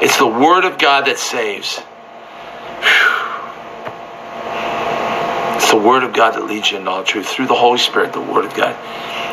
It's 0.00 0.16
the 0.18 0.26
Word 0.28 0.64
of 0.66 0.78
God 0.78 1.06
that 1.06 1.18
saves. 1.18 1.80
It's 5.56 5.72
the 5.72 5.76
Word 5.76 6.04
of 6.04 6.12
God 6.12 6.36
that 6.36 6.44
leads 6.44 6.70
you 6.70 6.78
into 6.78 6.90
all 6.92 7.02
truth 7.02 7.26
through 7.26 7.48
the 7.48 7.56
Holy 7.56 7.78
Spirit, 7.78 8.12
the 8.12 8.20
Word 8.20 8.44
of 8.44 8.54
God. 8.54 8.76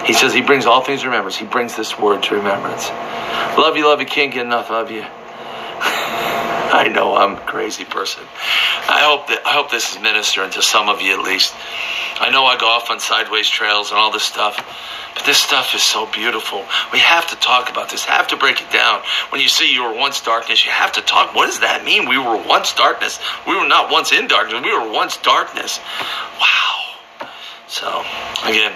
He 0.07 0.13
says 0.13 0.33
He 0.33 0.41
brings 0.41 0.65
all 0.65 0.83
things 0.83 1.01
to 1.01 1.05
remembrance. 1.05 1.37
He 1.37 1.45
brings 1.45 1.77
this 1.77 1.99
Word 1.99 2.23
to 2.23 2.33
remembrance. 2.33 2.89
Love 3.55 3.77
you, 3.77 3.85
love 3.85 3.99
you, 3.99 4.07
can't 4.07 4.33
get 4.33 4.47
enough 4.47 4.71
of 4.71 4.89
you. 4.89 5.05
I 6.73 6.89
know 6.89 7.15
I'm 7.15 7.35
a 7.35 7.39
crazy 7.39 7.85
person. 7.85 8.23
I 8.89 8.99
hope 9.07 9.27
that 9.27 9.45
I 9.45 9.53
hope 9.53 9.71
this 9.71 9.95
is 9.95 10.01
ministering 10.01 10.51
to 10.51 10.61
some 10.61 10.89
of 10.89 11.01
you 11.01 11.13
at 11.13 11.23
least. 11.23 11.55
I 12.19 12.29
know 12.29 12.43
I 12.45 12.57
go 12.57 12.67
off 12.67 12.91
on 12.91 12.99
sideways 12.99 13.47
trails 13.47 13.91
and 13.91 13.97
all 13.97 14.11
this 14.11 14.23
stuff, 14.23 14.57
but 15.15 15.23
this 15.25 15.37
stuff 15.37 15.73
is 15.75 15.81
so 15.81 16.05
beautiful. 16.07 16.65
We 16.91 16.99
have 16.99 17.25
to 17.27 17.37
talk 17.37 17.69
about 17.69 17.89
this. 17.89 18.03
Have 18.03 18.27
to 18.29 18.37
break 18.37 18.61
it 18.61 18.69
down. 18.69 19.01
When 19.29 19.39
you 19.39 19.47
say 19.47 19.71
you 19.71 19.83
were 19.83 19.95
once 19.95 20.19
darkness, 20.19 20.65
you 20.65 20.71
have 20.71 20.91
to 20.93 21.01
talk. 21.01 21.33
What 21.33 21.45
does 21.45 21.61
that 21.61 21.85
mean? 21.85 22.09
We 22.09 22.17
were 22.17 22.35
once 22.35 22.73
darkness. 22.73 23.19
We 23.47 23.55
were 23.55 23.67
not 23.67 23.89
once 23.89 24.11
in 24.11 24.27
darkness. 24.27 24.61
We 24.61 24.77
were 24.77 24.91
once 24.91 25.15
darkness. 25.17 25.79
Wow. 26.41 27.29
So 27.67 27.87
again, 28.43 28.73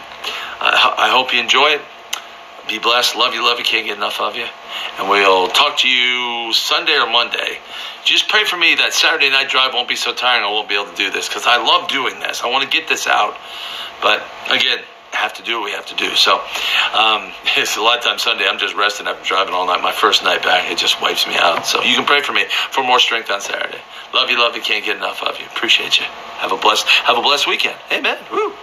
I, 0.63 0.95
I 0.97 1.09
hope 1.09 1.33
you 1.33 1.41
enjoy 1.41 1.75
it. 1.75 1.81
Be 2.67 2.79
blessed. 2.79 3.15
Love 3.15 3.33
you, 3.33 3.43
love 3.43 3.59
you. 3.59 3.65
Can't 3.65 3.85
get 3.85 3.97
enough 3.97 4.19
of 4.21 4.35
you. 4.35 4.45
And 4.99 5.09
we'll 5.09 5.47
talk 5.49 5.77
to 5.79 5.89
you 5.89 6.53
Sunday 6.53 6.97
or 6.97 7.09
Monday. 7.09 7.59
Just 8.05 8.29
pray 8.29 8.45
for 8.45 8.57
me 8.57 8.75
that 8.75 8.93
Saturday 8.93 9.29
night 9.29 9.49
drive 9.49 9.73
won't 9.73 9.89
be 9.89 9.95
so 9.95 10.13
tiring. 10.13 10.43
I 10.43 10.49
won't 10.49 10.69
be 10.69 10.75
able 10.75 10.91
to 10.91 10.95
do 10.95 11.11
this 11.11 11.27
because 11.27 11.45
I 11.45 11.57
love 11.57 11.89
doing 11.89 12.19
this. 12.19 12.41
I 12.41 12.49
want 12.49 12.63
to 12.63 12.69
get 12.69 12.87
this 12.87 13.07
out. 13.07 13.37
But 14.01 14.23
again, 14.49 14.79
have 15.11 15.33
to 15.33 15.43
do 15.43 15.59
what 15.59 15.65
we 15.65 15.71
have 15.71 15.85
to 15.85 15.95
do. 15.95 16.15
So 16.15 16.35
um, 16.97 17.31
it's 17.57 17.77
a 17.77 17.81
lot 17.81 17.97
of 17.97 18.03
times 18.03 18.23
Sunday. 18.23 18.47
I'm 18.47 18.59
just 18.59 18.75
resting 18.75 19.07
after 19.07 19.23
driving 19.23 19.53
all 19.53 19.67
night. 19.67 19.81
My 19.81 19.91
first 19.91 20.23
night 20.23 20.43
back, 20.43 20.71
it 20.71 20.77
just 20.77 21.01
wipes 21.01 21.27
me 21.27 21.35
out. 21.37 21.65
So 21.65 21.81
you 21.83 21.95
can 21.95 22.05
pray 22.05 22.21
for 22.21 22.33
me 22.33 22.45
for 22.71 22.83
more 22.83 22.99
strength 22.99 23.29
on 23.29 23.41
Saturday. 23.41 23.81
Love 24.13 24.29
you, 24.29 24.37
love 24.37 24.55
you. 24.55 24.61
Can't 24.61 24.83
get 24.83 24.97
enough 24.97 25.23
of 25.23 25.39
you. 25.39 25.45
Appreciate 25.45 25.99
you. 25.99 26.05
Have 26.39 26.51
a 26.51 26.57
blessed, 26.57 26.87
have 26.87 27.17
a 27.17 27.21
blessed 27.21 27.47
weekend. 27.47 27.77
Amen. 27.91 28.17
Woo. 28.31 28.53